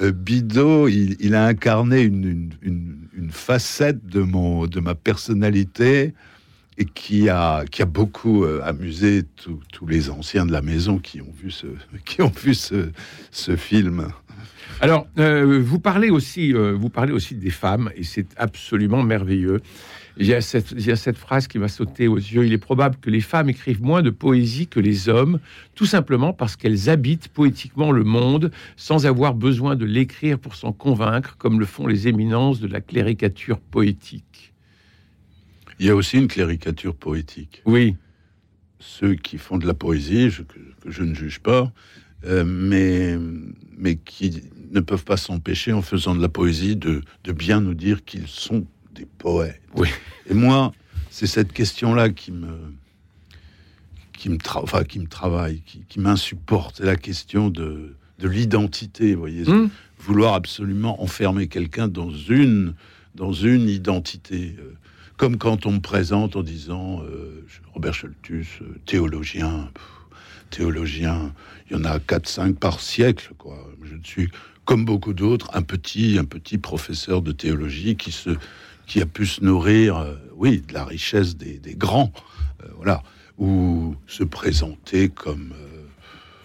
euh, 0.00 0.10
Bidot, 0.10 0.88
il, 0.88 1.34
a 1.34 1.44
incarné 1.44 2.00
une, 2.00 2.24
une, 2.62 2.96
une- 3.12 3.30
facette 3.30 4.06
de, 4.06 4.20
mon, 4.22 4.66
de 4.66 4.80
ma 4.80 4.94
personnalité 4.94 6.14
et 6.78 6.84
qui 6.86 7.28
a, 7.28 7.66
qui 7.70 7.82
a 7.82 7.84
beaucoup 7.84 8.44
euh, 8.44 8.62
amusé 8.64 9.24
tous- 9.36 9.86
les 9.86 10.08
anciens 10.08 10.46
de 10.46 10.52
la 10.52 10.62
maison 10.62 10.98
qui 10.98 11.20
ont 11.20 11.34
vu 11.42 11.50
ce, 11.50 11.66
qui 12.06 12.22
ont 12.22 12.32
vu 12.34 12.54
ce, 12.54 12.88
ce 13.30 13.56
film. 13.56 14.08
Alors, 14.80 15.06
euh, 15.18 15.60
vous 15.62 15.78
parlez 15.78 16.08
aussi, 16.08 16.54
euh, 16.54 16.72
vous 16.72 16.88
parlez 16.88 17.12
aussi 17.12 17.34
des 17.34 17.50
femmes, 17.50 17.90
et 17.94 18.04
c'est 18.04 18.28
absolument 18.38 19.02
merveilleux. 19.02 19.60
Il 20.18 20.26
y, 20.26 20.32
a 20.32 20.40
cette, 20.40 20.70
il 20.72 20.86
y 20.86 20.90
a 20.90 20.96
cette 20.96 21.18
phrase 21.18 21.46
qui 21.46 21.58
m'a 21.58 21.68
sauté 21.68 22.08
aux 22.08 22.16
yeux. 22.16 22.46
Il 22.46 22.52
est 22.54 22.58
probable 22.58 22.96
que 22.96 23.10
les 23.10 23.20
femmes 23.20 23.50
écrivent 23.50 23.82
moins 23.82 24.00
de 24.00 24.08
poésie 24.08 24.66
que 24.66 24.80
les 24.80 25.10
hommes, 25.10 25.40
tout 25.74 25.84
simplement 25.84 26.32
parce 26.32 26.56
qu'elles 26.56 26.88
habitent 26.88 27.28
poétiquement 27.28 27.92
le 27.92 28.02
monde 28.02 28.50
sans 28.76 29.04
avoir 29.04 29.34
besoin 29.34 29.76
de 29.76 29.84
l'écrire 29.84 30.38
pour 30.38 30.54
s'en 30.54 30.72
convaincre, 30.72 31.36
comme 31.36 31.60
le 31.60 31.66
font 31.66 31.86
les 31.86 32.08
éminences 32.08 32.60
de 32.60 32.66
la 32.66 32.80
cléricature 32.80 33.60
poétique. 33.60 34.54
Il 35.78 35.84
y 35.86 35.90
a 35.90 35.94
aussi 35.94 36.16
une 36.16 36.28
cléricature 36.28 36.94
poétique. 36.94 37.60
Oui, 37.66 37.96
ceux 38.78 39.14
qui 39.16 39.36
font 39.36 39.58
de 39.58 39.66
la 39.66 39.74
poésie, 39.74 40.30
je- 40.30 40.42
que, 40.42 40.58
que 40.80 40.90
je 40.90 41.02
ne 41.02 41.14
juge 41.14 41.40
pas, 41.40 41.70
euh, 42.24 42.44
mais, 42.46 43.18
mais 43.76 43.96
qui 43.96 44.42
ne 44.70 44.80
peuvent 44.80 45.04
pas 45.04 45.18
s'empêcher, 45.18 45.72
en 45.74 45.82
faisant 45.82 46.14
de 46.14 46.22
la 46.22 46.30
poésie, 46.30 46.76
de, 46.76 47.02
de 47.24 47.32
bien 47.32 47.60
nous 47.60 47.74
dire 47.74 48.02
qu'ils 48.04 48.28
sont 48.28 48.66
des 48.96 49.06
poètes. 49.06 49.60
Oui. 49.74 49.88
Et 50.28 50.34
moi, 50.34 50.72
c'est 51.10 51.26
cette 51.26 51.52
question-là 51.52 52.10
qui 52.10 52.32
me, 52.32 52.56
qui 54.12 54.28
me, 54.28 54.36
tra- 54.36 54.62
enfin, 54.62 54.84
qui 54.84 54.98
me 54.98 55.06
travaille, 55.06 55.60
qui, 55.66 55.82
qui 55.88 56.00
m'insupporte. 56.00 56.76
C'est 56.78 56.84
la 56.86 56.96
question 56.96 57.48
de, 57.50 57.94
de 58.18 58.28
l'identité, 58.28 59.14
vous 59.14 59.20
voyez. 59.20 59.46
Hum. 59.48 59.68
Vouloir 59.98 60.34
absolument 60.34 61.02
enfermer 61.02 61.48
quelqu'un 61.48 61.88
dans 61.88 62.10
une, 62.10 62.74
dans 63.14 63.32
une 63.32 63.68
identité. 63.68 64.54
euh, 64.58 64.74
Comme 65.16 65.36
quand 65.38 65.66
on 65.66 65.72
me 65.72 65.80
présente 65.80 66.36
en 66.36 66.42
disant 66.42 67.02
euh, 67.04 67.44
Robert 67.74 67.94
Choltus, 67.94 68.60
euh, 68.62 68.78
théologien, 68.86 69.70
pff, 69.74 69.84
théologien, 70.50 71.32
il 71.70 71.76
y 71.76 71.80
en 71.80 71.84
a 71.84 71.98
4-5 71.98 72.54
par 72.54 72.80
siècle, 72.80 73.32
quoi. 73.38 73.58
Je 73.82 73.96
suis, 74.08 74.28
comme 74.64 74.84
beaucoup 74.84 75.12
d'autres, 75.14 75.50
un 75.54 75.62
petit, 75.62 76.18
un 76.18 76.24
petit 76.24 76.58
professeur 76.58 77.22
de 77.22 77.32
théologie 77.32 77.96
qui, 77.96 78.12
se, 78.12 78.30
qui 78.86 79.02
a 79.02 79.06
pu 79.06 79.26
se 79.26 79.42
nourrir, 79.44 79.96
euh, 79.96 80.14
oui, 80.36 80.62
de 80.66 80.72
la 80.74 80.84
richesse 80.84 81.36
des, 81.36 81.58
des 81.58 81.74
grands, 81.74 82.12
euh, 82.62 82.68
voilà, 82.76 83.02
ou 83.38 83.94
se 84.06 84.24
présenter 84.24 85.08
comme. 85.08 85.52
euh, 85.54 85.82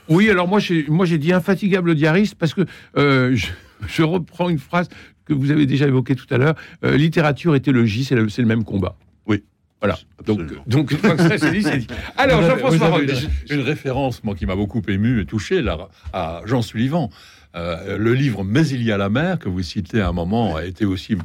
Oui, 0.10 0.30
alors 0.30 0.48
moi 0.48 0.60
j'ai 0.60 0.86
moi 0.88 1.06
j'ai 1.06 1.18
dit 1.18 1.32
infatigable 1.34 1.96
diariste 1.96 2.36
parce 2.36 2.54
que 2.54 2.66
euh, 2.98 3.36
je, 3.36 3.48
je 3.88 4.04
reprends 4.04 4.50
une 4.50 4.60
phrase 4.60 4.90
que 5.26 5.34
vous 5.34 5.52
avez 5.52 5.66
déjà 5.66 5.88
évoquée 5.88 6.16
tout 6.16 6.26
à 6.34 6.38
l'heure. 6.38 6.56
euh, 6.84 6.98
littérature 6.98 7.56
et 7.56 7.62
théologie, 7.62 8.04
c'est 8.04 8.16
le, 8.16 8.28
c'est 8.28 8.42
le 8.42 8.48
même 8.48 8.64
combat. 8.64 8.96
Oui. 9.28 9.44
Voilà. 9.80 9.98
Donc, 10.26 10.40
Absolument. 10.42 10.64
donc 10.68 10.92
une 10.92 10.98
fois 10.98 11.16
que 11.16 11.22
ça 11.28 11.38
c'est 11.38 11.52
dit, 11.52 11.64
c'est 11.64 11.78
dit. 11.78 11.88
Alors 12.18 12.42
Jean-François 12.44 13.02
une, 13.02 13.10
une 13.50 13.62
référence, 13.62 14.24
moi, 14.24 14.36
qui 14.36 14.46
m'a 14.46 14.56
beaucoup 14.56 14.82
ému 14.88 15.22
et 15.22 15.26
touché, 15.26 15.62
là, 15.62 15.90
à 16.14 16.42
Jean 16.46 16.62
Sullivan. 16.62 17.10
Euh, 17.56 17.98
le 17.98 18.14
livre 18.14 18.44
Mais 18.46 18.66
il 18.68 18.82
y 18.84 18.92
a 18.92 18.98
la 18.98 19.10
mer, 19.10 19.38
que 19.40 19.50
vous 19.50 19.62
citez 19.62 20.00
à 20.02 20.08
un 20.10 20.14
moment, 20.14 20.56
a 20.56 20.66
été 20.66 20.86
aussi, 20.86 21.18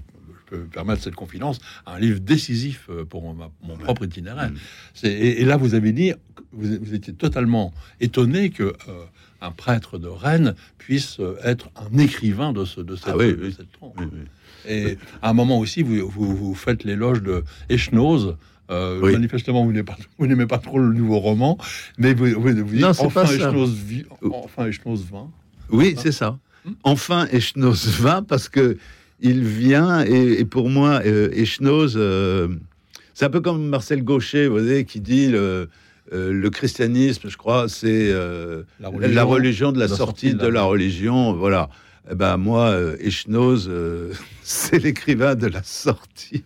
peux 0.46 0.58
me 0.58 0.66
permettre 0.66 1.02
cette 1.02 1.14
confidence, 1.14 1.58
un 1.86 1.98
livre 1.98 2.20
décisif 2.20 2.86
euh, 2.88 3.04
pour 3.04 3.34
ma- 3.34 3.50
mon 3.62 3.76
propre 3.76 4.04
itinéraire. 4.04 4.50
Mm. 4.50 5.06
Et, 5.06 5.42
et 5.42 5.44
là, 5.44 5.56
vous 5.56 5.74
avez 5.74 5.92
dit, 5.92 6.12
vous, 6.52 6.78
vous 6.80 6.94
étiez 6.94 7.12
totalement 7.12 7.72
étonné 8.00 8.50
que 8.50 8.62
euh, 8.64 9.04
un 9.40 9.50
prêtre 9.50 9.98
de 9.98 10.08
Rennes 10.08 10.54
puisse 10.78 11.18
euh, 11.20 11.36
être 11.44 11.70
un 11.76 11.98
écrivain 11.98 12.52
de, 12.52 12.64
ce, 12.64 12.80
de 12.80 12.96
cette, 12.96 13.08
Ah 13.08 13.16
oui, 13.16 13.34
de 13.36 13.42
oui. 13.44 13.54
cette 13.56 13.70
trempe. 13.72 13.94
oui, 13.98 14.06
oui. 14.12 14.18
Et 14.68 14.98
à 15.22 15.30
un 15.30 15.32
moment 15.32 15.58
aussi, 15.60 15.82
vous, 15.82 16.08
vous, 16.08 16.34
vous 16.34 16.54
faites 16.54 16.82
l'éloge 16.84 17.22
de 17.22 17.44
Echnoz. 17.68 18.36
Euh, 18.68 18.98
Oui. 19.00 19.12
Manifestement, 19.12 19.64
vous 19.64 19.70
n'aimez 19.70 19.84
pas, 19.84 19.96
vous 20.18 20.26
n'aimez 20.26 20.46
pas 20.46 20.58
trop 20.58 20.78
le 20.80 20.92
nouveau 20.92 21.20
roman, 21.20 21.56
mais 21.98 22.14
vous, 22.14 22.26
vous, 22.26 22.40
vous 22.40 22.64
dites 22.64 22.80
Non, 22.80 22.92
c'est 22.92 23.04
enfin. 23.04 23.24
Echnoz 23.24 23.76
enfin 24.22 24.66
Echnoz 24.66 25.04
20. 25.08 25.30
Oui, 25.70 25.94
c'est 25.98 26.10
ça. 26.10 26.38
Enfin, 26.82 27.28
Echnoz 27.30 28.00
va 28.00 28.22
parce 28.22 28.48
que 28.48 28.76
il 29.20 29.44
vient 29.44 30.04
et, 30.04 30.40
et 30.40 30.44
pour 30.44 30.68
moi, 30.68 31.00
euh, 31.04 31.30
Echnoz, 31.32 31.94
euh, 31.96 32.48
c'est 33.14 33.24
un 33.24 33.30
peu 33.30 33.40
comme 33.40 33.66
Marcel 33.66 34.02
Gaucher, 34.02 34.46
vous 34.46 34.58
voyez, 34.58 34.84
qui 34.84 35.00
dit 35.00 35.28
le, 35.28 35.68
euh, 36.12 36.32
le 36.32 36.50
christianisme, 36.50 37.28
je 37.28 37.36
crois, 37.36 37.68
c'est 37.68 38.10
euh, 38.10 38.62
La 38.80 38.90
la 38.90 39.24
religion 39.24 39.72
de 39.72 39.78
la, 39.78 39.86
la 39.86 39.96
sortie 39.96 40.30
sortie 40.30 40.34
de 40.34 40.46
la 40.46 40.62
religion. 40.62 41.32
Voilà. 41.32 41.70
Eh 42.10 42.14
ben 42.14 42.36
moi, 42.36 42.68
euh, 42.68 42.96
Echnoz, 43.00 43.70
c'est 44.42 44.78
l'écrivain 44.78 45.34
de 45.34 45.46
la 45.46 45.62
sortie 45.62 46.44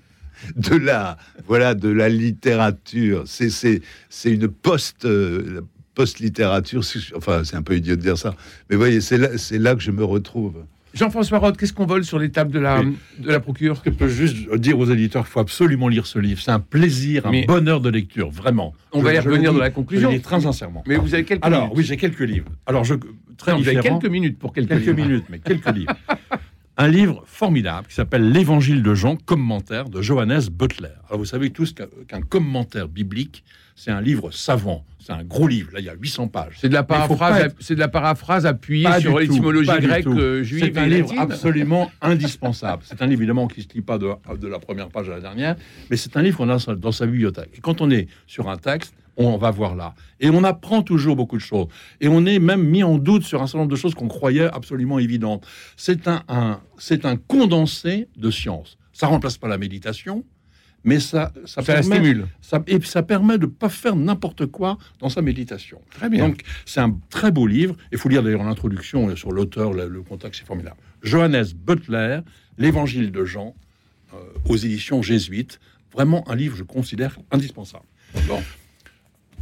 de 0.56 0.76
la 0.76 1.16
voilà 1.46 1.74
de 1.74 1.88
la 1.88 2.08
littérature. 2.08 3.24
C'est 3.26 3.50
c'est 3.50 3.82
c'est 4.08 4.30
une 4.30 4.48
post 4.48 5.04
euh, 5.04 5.60
post 5.94 6.18
littérature. 6.20 6.82
Enfin, 7.16 7.42
c'est 7.44 7.56
un 7.56 7.62
peu 7.62 7.76
idiot 7.76 7.96
de 7.96 8.00
dire 8.00 8.18
ça, 8.18 8.34
mais 8.68 8.76
vous 8.76 8.80
voyez, 8.80 9.00
c'est 9.00 9.18
là 9.18 9.36
c'est 9.36 9.58
là 9.58 9.74
que 9.74 9.82
je 9.82 9.90
me 9.90 10.04
retrouve. 10.04 10.64
Jean-François 10.92 11.38
Roth, 11.38 11.56
qu'est-ce 11.56 11.72
qu'on 11.72 11.86
vole 11.86 12.04
sur 12.04 12.18
les 12.18 12.30
tables 12.30 12.50
de 12.50 12.58
la 12.58 12.80
Oui. 12.80 12.96
de 13.18 13.28
la 13.28 13.38
procure? 13.40 13.80
Je 13.84 13.90
peux 13.90 14.08
juste 14.08 14.52
dire 14.56 14.78
aux 14.78 14.86
éditeurs 14.90 15.22
qu'il 15.24 15.30
faut 15.32 15.40
absolument 15.40 15.88
lire 15.88 16.06
ce 16.06 16.18
livre. 16.18 16.40
C'est 16.42 16.50
un 16.50 16.58
plaisir, 16.60 17.26
un 17.26 17.30
Mais- 17.30 17.44
bonheur 17.46 17.80
de 17.80 17.88
lecture, 17.90 18.30
vraiment. 18.30 18.74
On 18.92 19.00
Je- 19.00 19.04
va 19.04 19.14
y 19.14 19.18
revenir 19.20 19.52
dans 19.52 19.60
la 19.60 19.70
conclusion. 19.70 20.08
Je 20.08 20.14
le 20.14 20.18
dis 20.18 20.24
très 20.24 20.40
sincèrement. 20.40 20.82
Mais 20.86 20.96
vous 20.96 21.14
avez 21.14 21.24
quelques 21.24 21.44
Alors, 21.44 21.62
minutes. 21.62 21.76
oui, 21.78 21.84
j'ai 21.84 21.96
quelques 21.96 22.20
livres. 22.20 22.48
Alors, 22.66 22.84
je, 22.84 22.94
très 23.36 23.52
Non, 23.52 23.58
vous 23.58 23.68
avez 23.68 23.80
quelques 23.80 24.06
minutes 24.06 24.38
pour 24.38 24.52
quelques, 24.52 24.68
quelques 24.68 24.86
livres. 24.86 24.96
minutes, 25.08 25.24
mais 25.30 25.38
quelques 25.38 25.70
livres. 25.74 25.92
Un 26.76 26.88
livre 26.88 27.22
formidable 27.26 27.86
qui 27.88 27.94
s'appelle 27.94 28.32
L'Évangile 28.32 28.82
de 28.82 28.94
Jean, 28.94 29.14
commentaire 29.16 29.90
de 29.90 30.00
Johannes 30.00 30.40
Butler. 30.50 30.88
Alors 31.08 31.18
vous 31.18 31.24
savez 31.26 31.50
tous 31.50 31.74
qu'un 32.08 32.20
commentaire 32.22 32.88
biblique, 32.88 33.44
c'est 33.82 33.90
un 33.90 34.00
livre 34.02 34.30
savant, 34.30 34.84
c'est 34.98 35.12
un 35.12 35.24
gros 35.24 35.48
livre. 35.48 35.70
Là, 35.72 35.80
il 35.80 35.86
y 35.86 35.88
a 35.88 35.94
800 35.94 36.28
pages. 36.28 36.56
C'est 36.60 36.68
de 36.68 36.74
la 36.74 36.82
paraphrase, 36.82 37.44
être- 37.44 37.56
c'est 37.60 37.74
de 37.74 37.80
la 37.80 37.88
paraphrase 37.88 38.44
appuyée 38.44 38.84
Pas 38.84 39.00
sur 39.00 39.18
l'étymologie 39.18 39.70
grecque, 39.80 40.06
euh, 40.06 40.42
juive 40.42 40.64
C'est 40.64 40.78
un 40.78 40.84
et 40.84 40.90
livre 40.90 41.14
absolument 41.18 41.90
indispensable. 42.02 42.82
C'est 42.84 43.00
un 43.00 43.06
livre 43.06 43.22
évidemment 43.22 43.48
qui 43.48 43.60
ne 43.60 43.64
se 43.64 43.72
lit 43.74 43.80
pas 43.80 43.96
de, 43.98 44.10
de 44.38 44.48
la 44.48 44.58
première 44.58 44.88
page 44.90 45.08
à 45.08 45.12
la 45.12 45.20
dernière, 45.20 45.56
mais 45.90 45.96
c'est 45.96 46.14
un 46.16 46.22
livre 46.22 46.36
qu'on 46.36 46.48
a 46.50 46.52
dans 46.52 46.58
sa- 46.58 46.74
dans 46.74 46.92
sa 46.92 47.06
bibliothèque. 47.06 47.50
Et 47.56 47.60
quand 47.60 47.80
on 47.80 47.90
est 47.90 48.06
sur 48.26 48.50
un 48.50 48.58
texte, 48.58 48.92
on 49.16 49.36
va 49.38 49.50
voir 49.50 49.74
là. 49.74 49.94
Et 50.20 50.28
on 50.30 50.44
apprend 50.44 50.82
toujours 50.82 51.16
beaucoup 51.16 51.36
de 51.36 51.42
choses. 51.42 51.66
Et 52.00 52.08
on 52.08 52.24
est 52.26 52.38
même 52.38 52.62
mis 52.62 52.82
en 52.82 52.98
doute 52.98 53.22
sur 53.24 53.42
un 53.42 53.46
certain 53.46 53.58
nombre 53.60 53.70
de 53.70 53.76
choses 53.76 53.94
qu'on 53.94 54.08
croyait 54.08 54.44
absolument 54.52 54.98
évidentes. 54.98 55.46
C'est 55.76 56.06
un, 56.08 56.22
un- 56.28 56.60
c'est 56.78 57.04
un 57.06 57.16
condensé 57.16 58.08
de 58.16 58.30
science. 58.30 58.76
Ça 58.92 59.06
remplace 59.06 59.38
pas 59.38 59.48
la 59.48 59.56
méditation, 59.58 60.24
mais 60.84 60.98
ça, 61.00 61.32
ça, 61.44 61.62
permet, 61.62 61.82
stimule. 61.82 62.26
ça, 62.40 62.62
et 62.66 62.80
ça 62.80 63.02
permet 63.02 63.38
de 63.38 63.46
pas 63.46 63.68
faire 63.68 63.96
n'importe 63.96 64.46
quoi 64.46 64.78
dans 64.98 65.08
sa 65.10 65.20
méditation. 65.22 65.80
Très 65.90 66.08
bien. 66.08 66.26
Donc, 66.28 66.42
c'est 66.64 66.80
un 66.80 66.98
très 67.10 67.30
beau 67.30 67.46
livre. 67.46 67.76
Il 67.92 67.98
faut 67.98 68.08
lire 68.08 68.22
d'ailleurs 68.22 68.42
l'introduction 68.44 69.08
euh, 69.08 69.16
sur 69.16 69.30
l'auteur, 69.32 69.72
le, 69.72 69.88
le 69.88 70.02
contexte, 70.02 70.40
c'est 70.40 70.46
formidable. 70.46 70.76
Johannes 71.02 71.44
Butler, 71.54 72.20
L'Évangile 72.58 73.10
de 73.12 73.24
Jean, 73.24 73.54
euh, 74.14 74.16
aux 74.48 74.56
éditions 74.56 75.02
jésuites. 75.02 75.60
Vraiment 75.92 76.28
un 76.30 76.34
livre, 76.36 76.56
je 76.56 76.62
considère, 76.62 77.18
indispensable. 77.30 77.84
Bon. 78.28 78.40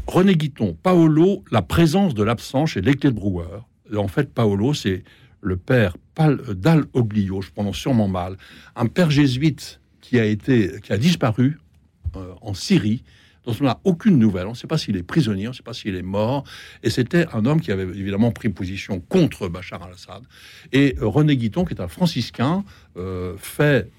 René 0.07 0.35
Guiton, 0.37 0.77
Paolo, 0.83 1.44
La 1.51 1.62
présence 1.62 2.14
de 2.14 2.22
l'absent 2.22 2.66
chez 2.66 2.81
Lecter 2.81 3.11
Brouwer. 3.11 3.61
Et 3.92 3.96
En 3.96 4.09
fait, 4.09 4.33
Paolo, 4.33 4.72
c'est 4.74 5.05
le 5.40 5.57
père 5.57 5.96
Pal- 6.14 6.40
euh, 6.48 6.55
Dal 6.55 6.85
Oglio, 6.94 7.42
je 7.42 7.51
prononce 7.51 7.77
sûrement 7.77 8.09
mal, 8.09 8.37
un 8.77 8.87
père 8.87 9.11
jésuite 9.11 9.81
qui 10.09 10.18
a 10.18 10.25
été, 10.25 10.81
qui 10.83 10.94
a 10.94 10.97
disparu 10.97 11.59
euh, 12.16 12.33
en 12.40 12.55
Syrie, 12.55 13.05
dont 13.44 13.55
on 13.61 13.64
n'a 13.64 13.79
aucune 13.85 14.18
nouvelle. 14.18 14.47
On 14.47 14.53
ne 14.53 14.57
sait 14.57 14.66
pas 14.66 14.79
s'il 14.79 14.97
est 14.97 15.03
prisonnier, 15.03 15.49
on 15.49 15.51
ne 15.51 15.55
sait 15.55 15.62
pas 15.62 15.75
s'il 15.75 15.94
est 15.97 16.03
mort. 16.03 16.44
Et 16.83 16.88
c'était 16.88 17.27
un 17.35 17.44
homme 17.44 17.61
qui 17.61 17.71
avait 17.73 17.83
évidemment 17.83 18.33
pris 18.33 18.49
position 18.49 19.01
contre 19.01 19.49
Bachar 19.49 19.83
al-Assad. 19.83 20.23
Et 20.73 20.97
euh, 21.03 21.07
René 21.07 21.37
Guiton, 21.37 21.66
qui 21.66 21.75
est 21.75 21.83
un 21.83 21.88
franciscain, 21.88 22.64
euh, 22.97 23.35
fait 23.37 23.90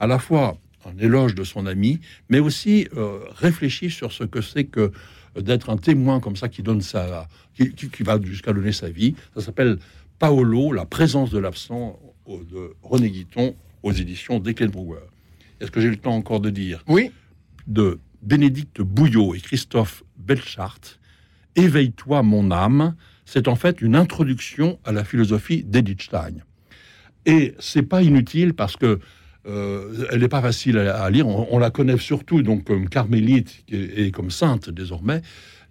à 0.00 0.08
la 0.08 0.18
fois 0.18 0.58
un 0.84 0.98
éloge 0.98 1.36
de 1.36 1.44
son 1.44 1.66
ami, 1.66 2.00
mais 2.28 2.40
aussi 2.40 2.88
réfléchit 3.36 3.90
sur 3.90 4.12
ce 4.12 4.24
que 4.24 4.40
c'est 4.40 4.64
que 4.64 4.92
d'être 5.36 5.70
un 5.70 5.76
témoin 5.76 6.18
comme 6.20 6.36
ça 6.36 6.48
qui 6.48 6.62
donne 6.62 6.80
sa, 6.80 7.28
qui, 7.54 8.02
va 8.02 8.20
jusqu'à 8.22 8.52
donner 8.52 8.72
sa 8.72 8.88
vie. 8.88 9.14
Ça 9.34 9.40
s'appelle 9.40 9.78
Paolo, 10.18 10.72
la 10.72 10.86
présence 10.86 11.30
de 11.30 11.38
l'absent 11.38 11.98
de 12.28 12.74
René 12.82 13.10
Guiton 13.10 13.54
aux 13.82 13.92
éditions 13.92 14.40
Brouwer. 14.40 15.00
Est-ce 15.60 15.70
que 15.70 15.80
j'ai 15.80 15.90
le 15.90 15.96
temps 15.96 16.14
encore 16.14 16.40
de 16.40 16.50
dire 16.50 16.84
Oui. 16.88 17.10
de 17.66 17.98
Bénédicte 18.22 18.80
Bouillot 18.80 19.34
et 19.34 19.40
Christophe 19.40 20.02
Belchart, 20.16 20.80
Éveille-toi 21.56 22.22
mon 22.22 22.50
âme, 22.50 22.94
c'est 23.24 23.48
en 23.48 23.56
fait 23.56 23.80
une 23.82 23.96
introduction 23.96 24.78
à 24.84 24.92
la 24.92 25.04
philosophie 25.04 25.64
d'Edith 25.64 26.02
Stein. 26.02 26.34
Et 27.26 27.54
c'est 27.58 27.82
pas 27.82 28.02
inutile 28.02 28.54
parce 28.54 28.76
que 28.76 29.00
euh, 29.46 30.06
elle 30.10 30.20
n'est 30.20 30.28
pas 30.28 30.42
facile 30.42 30.78
à, 30.78 31.02
à 31.02 31.10
lire. 31.10 31.26
On, 31.26 31.48
on 31.50 31.58
la 31.58 31.70
connaît 31.70 31.98
surtout 31.98 32.42
donc 32.42 32.64
comme 32.64 32.88
carmélite 32.88 33.64
et, 33.68 34.06
et 34.06 34.10
comme 34.12 34.30
sainte 34.30 34.70
désormais 34.70 35.22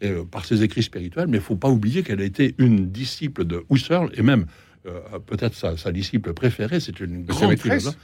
euh, 0.04 0.24
par 0.26 0.46
ses 0.46 0.64
écrits 0.64 0.84
spirituels, 0.84 1.28
mais 1.28 1.38
il 1.38 1.44
faut 1.44 1.56
pas 1.56 1.70
oublier 1.70 2.04
qu'elle 2.04 2.22
a 2.22 2.26
été 2.26 2.54
une 2.58 2.90
disciple 2.92 3.46
de 3.46 3.64
Husserl 3.72 4.10
et 4.16 4.22
même 4.24 4.46
euh, 4.86 5.00
peut-être 5.26 5.56
sa, 5.56 5.78
sa 5.78 5.92
disciple 5.92 6.34
préférée. 6.34 6.80
C'est 6.80 7.00
une 7.00 7.24
grande 7.24 7.50
maîtresse 7.50 7.84
philosophe. 7.84 7.98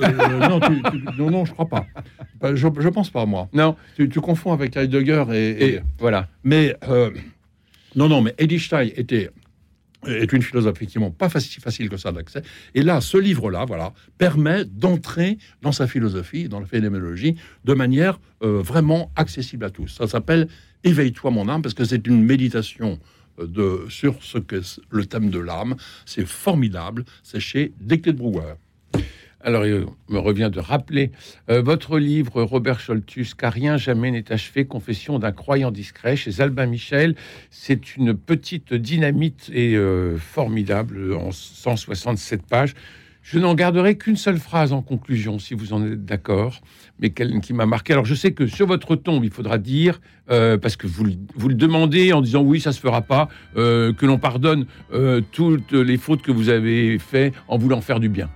Euh, 0.00 0.48
non, 0.48 0.60
tu- 0.60 0.82
tu- 0.90 1.04
non, 1.20 1.30
non, 1.30 1.44
je 1.44 1.52
crois 1.52 1.68
pas. 1.68 1.86
Bah, 2.40 2.54
Je, 2.54 2.66
je 2.78 2.88
pense 2.88 3.10
pas 3.10 3.26
moi. 3.26 3.48
Non. 3.52 3.76
Tu, 3.96 4.08
tu 4.08 4.20
confonds 4.20 4.52
avec 4.52 4.76
Heidegger 4.76 5.24
et, 5.32 5.50
et- 5.50 5.74
Et 5.74 5.80
voilà. 5.98 6.28
mais 6.44 6.74
euh, 6.88 7.10
non, 7.94 8.08
non, 8.08 8.22
mais 8.22 8.34
Edith 8.38 8.60
Stein 8.62 8.88
était 8.96 9.30
est 10.04 10.32
une 10.32 10.42
philosophe 10.42 10.74
effectivement 10.78 11.12
pas 11.12 11.28
faci- 11.28 11.60
facile 11.60 11.88
que 11.88 11.96
ça 11.96 12.10
d'accès. 12.10 12.42
Et 12.74 12.82
là, 12.82 13.00
ce 13.00 13.16
livre-là, 13.18 13.64
voilà, 13.66 13.92
permet 14.18 14.64
d'entrer 14.64 15.38
dans 15.62 15.70
sa 15.70 15.86
philosophie, 15.86 16.48
dans 16.48 16.58
la 16.58 16.66
phénoménologie, 16.66 17.36
de 17.64 17.72
manière 17.74 18.18
euh, 18.42 18.60
vraiment 18.62 19.12
accessible 19.14 19.64
à 19.64 19.70
tous. 19.70 19.86
Ça 19.88 20.08
s'appelle 20.08 20.48
Éveille-toi 20.82 21.30
mon 21.30 21.48
âme 21.48 21.62
parce 21.62 21.74
que 21.74 21.84
c'est 21.84 22.04
une 22.08 22.24
méditation 22.24 22.98
euh, 23.38 23.46
de 23.46 23.86
sur 23.90 24.20
ce 24.24 24.38
que 24.38 24.60
le 24.90 25.06
thème 25.06 25.30
de 25.30 25.38
l'âme. 25.38 25.76
C'est 26.04 26.26
formidable. 26.26 27.04
C'est 27.22 27.38
chez 27.38 27.72
de 27.80 28.10
Brouwer. 28.10 28.54
Alors, 29.44 29.66
il 29.66 29.86
me 30.08 30.18
revient 30.20 30.50
de 30.52 30.60
rappeler 30.60 31.10
euh, 31.50 31.62
votre 31.62 31.98
livre, 31.98 32.42
Robert 32.42 32.78
Scholtus, 32.78 33.34
Car 33.34 33.52
rien 33.52 33.76
jamais 33.76 34.12
n'est 34.12 34.30
achevé, 34.30 34.66
Confession 34.66 35.18
d'un 35.18 35.32
croyant 35.32 35.72
discret, 35.72 36.14
chez 36.14 36.40
Albin 36.40 36.66
Michel. 36.66 37.16
C'est 37.50 37.96
une 37.96 38.14
petite 38.14 38.72
dynamite 38.72 39.50
et 39.52 39.74
euh, 39.74 40.16
formidable, 40.16 41.14
en 41.14 41.32
167 41.32 42.46
pages. 42.46 42.74
Je 43.24 43.40
n'en 43.40 43.54
garderai 43.54 43.96
qu'une 43.96 44.16
seule 44.16 44.38
phrase 44.38 44.72
en 44.72 44.82
conclusion, 44.82 45.40
si 45.40 45.54
vous 45.54 45.72
en 45.72 45.84
êtes 45.84 46.04
d'accord, 46.04 46.60
mais 47.00 47.10
qui 47.10 47.52
m'a 47.52 47.66
marqué. 47.66 47.92
Alors 47.92 48.04
je 48.04 48.14
sais 48.14 48.32
que 48.32 48.46
sur 48.46 48.66
votre 48.66 48.94
tombe, 48.94 49.24
il 49.24 49.30
faudra 49.30 49.58
dire, 49.58 50.00
euh, 50.30 50.56
parce 50.56 50.76
que 50.76 50.86
vous, 50.86 51.06
vous, 51.34 51.48
le 51.48 51.54
demandez 51.54 52.12
en 52.12 52.20
disant 52.20 52.42
oui, 52.42 52.60
ça 52.60 52.72
se 52.72 52.80
fera 52.80 53.02
pas, 53.02 53.28
que 53.54 54.06
l'on 54.06 54.18
pardonne 54.18 54.66
toutes 55.30 55.72
les 55.72 55.98
fautes 55.98 56.22
que 56.22 56.32
vous 56.32 56.48
avez 56.48 56.98
faites 56.98 57.32
en 57.46 57.58
voulant 57.58 57.80
faire 57.80 58.00
du 58.00 58.08
bien. 58.08 58.28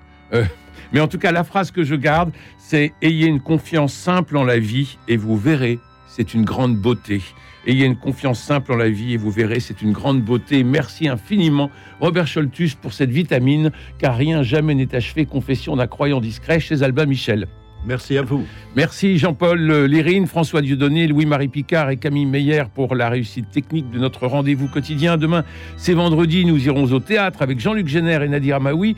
Mais 0.93 1.01
en 1.01 1.09
tout 1.09 1.19
cas, 1.19 1.33
la 1.33 1.45
phrase 1.45 1.71
que 1.71 1.85
je 1.85 1.95
garde, 1.95 2.33
c'est 2.59 2.93
ayez 3.03 3.27
une 3.27 3.41
confiance 3.41 3.93
simple 3.93 4.37
en 4.37 4.45
la 4.45 4.59
vie 4.59 4.99
et 5.09 5.17
vous 5.17 5.37
verrez, 5.37 5.79
c'est 6.07 6.35
une 6.35 6.45
grande 6.45 6.77
beauté. 6.77 7.23
Ayez 7.67 7.85
une 7.85 7.97
confiance 7.97 8.41
simple 8.41 8.73
en 8.73 8.77
la 8.77 8.89
vie 8.89 9.15
et 9.15 9.17
vous 9.17 9.31
verrez, 9.31 9.59
c'est 9.59 9.83
une 9.83 9.93
grande 9.93 10.23
beauté. 10.23 10.63
Merci 10.63 11.09
infiniment, 11.09 11.71
Robert 12.01 12.29
Scholtus, 12.29 12.75
pour 12.75 12.93
cette 12.93 13.11
vitamine, 13.11 13.73
car 13.99 14.17
rien 14.17 14.45
jamais 14.45 14.75
n'est 14.75 14.95
achevé. 14.95 15.27
Confession 15.27 15.75
d'un 15.75 15.89
croyant 15.89 16.21
discret 16.21 16.61
chez 16.61 16.83
Albin 16.83 17.07
Michel. 17.07 17.49
Merci 17.85 18.19
à 18.19 18.23
vous. 18.23 18.45
Merci 18.75 19.17
Jean-Paul 19.17 19.61
Lérine, 19.61 20.27
François 20.27 20.61
Dieudonné, 20.61 21.07
Louis-Marie 21.07 21.49
Picard 21.49 21.91
et 21.91 21.97
Camille 21.97 22.27
Meyer 22.27 22.65
pour 22.75 22.95
la 22.95 23.09
réussite 23.09 23.51
technique 23.51 23.91
de 23.91 23.99
notre 23.99 24.27
rendez-vous 24.27 24.67
quotidien. 24.67 25.17
Demain, 25.17 25.45
c'est 25.77 25.95
vendredi, 25.95 26.45
nous 26.45 26.67
irons 26.67 26.93
au 26.93 27.01
théâtre 27.01 27.43
avec 27.43 27.61
Jean-Luc 27.61 27.87
Génère 27.87 28.23
et 28.23 28.29
Nadir 28.29 28.57
Amaoui. 28.57 28.97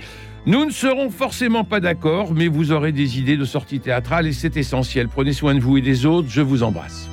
Nous 0.48 0.64
ne 0.64 0.70
serons 0.70 1.10
forcément 1.10 1.62
pas 1.62 1.78
d'accord, 1.78 2.32
mais 2.32 2.48
vous 2.48 2.72
aurez 2.72 2.90
des 2.90 3.18
idées 3.18 3.36
de 3.36 3.44
sortie 3.44 3.80
théâtrale 3.80 4.26
et 4.26 4.32
c'est 4.32 4.56
essentiel. 4.56 5.06
Prenez 5.06 5.34
soin 5.34 5.54
de 5.54 5.60
vous 5.60 5.76
et 5.76 5.82
des 5.82 6.06
autres. 6.06 6.30
Je 6.30 6.40
vous 6.40 6.62
embrasse. 6.62 7.06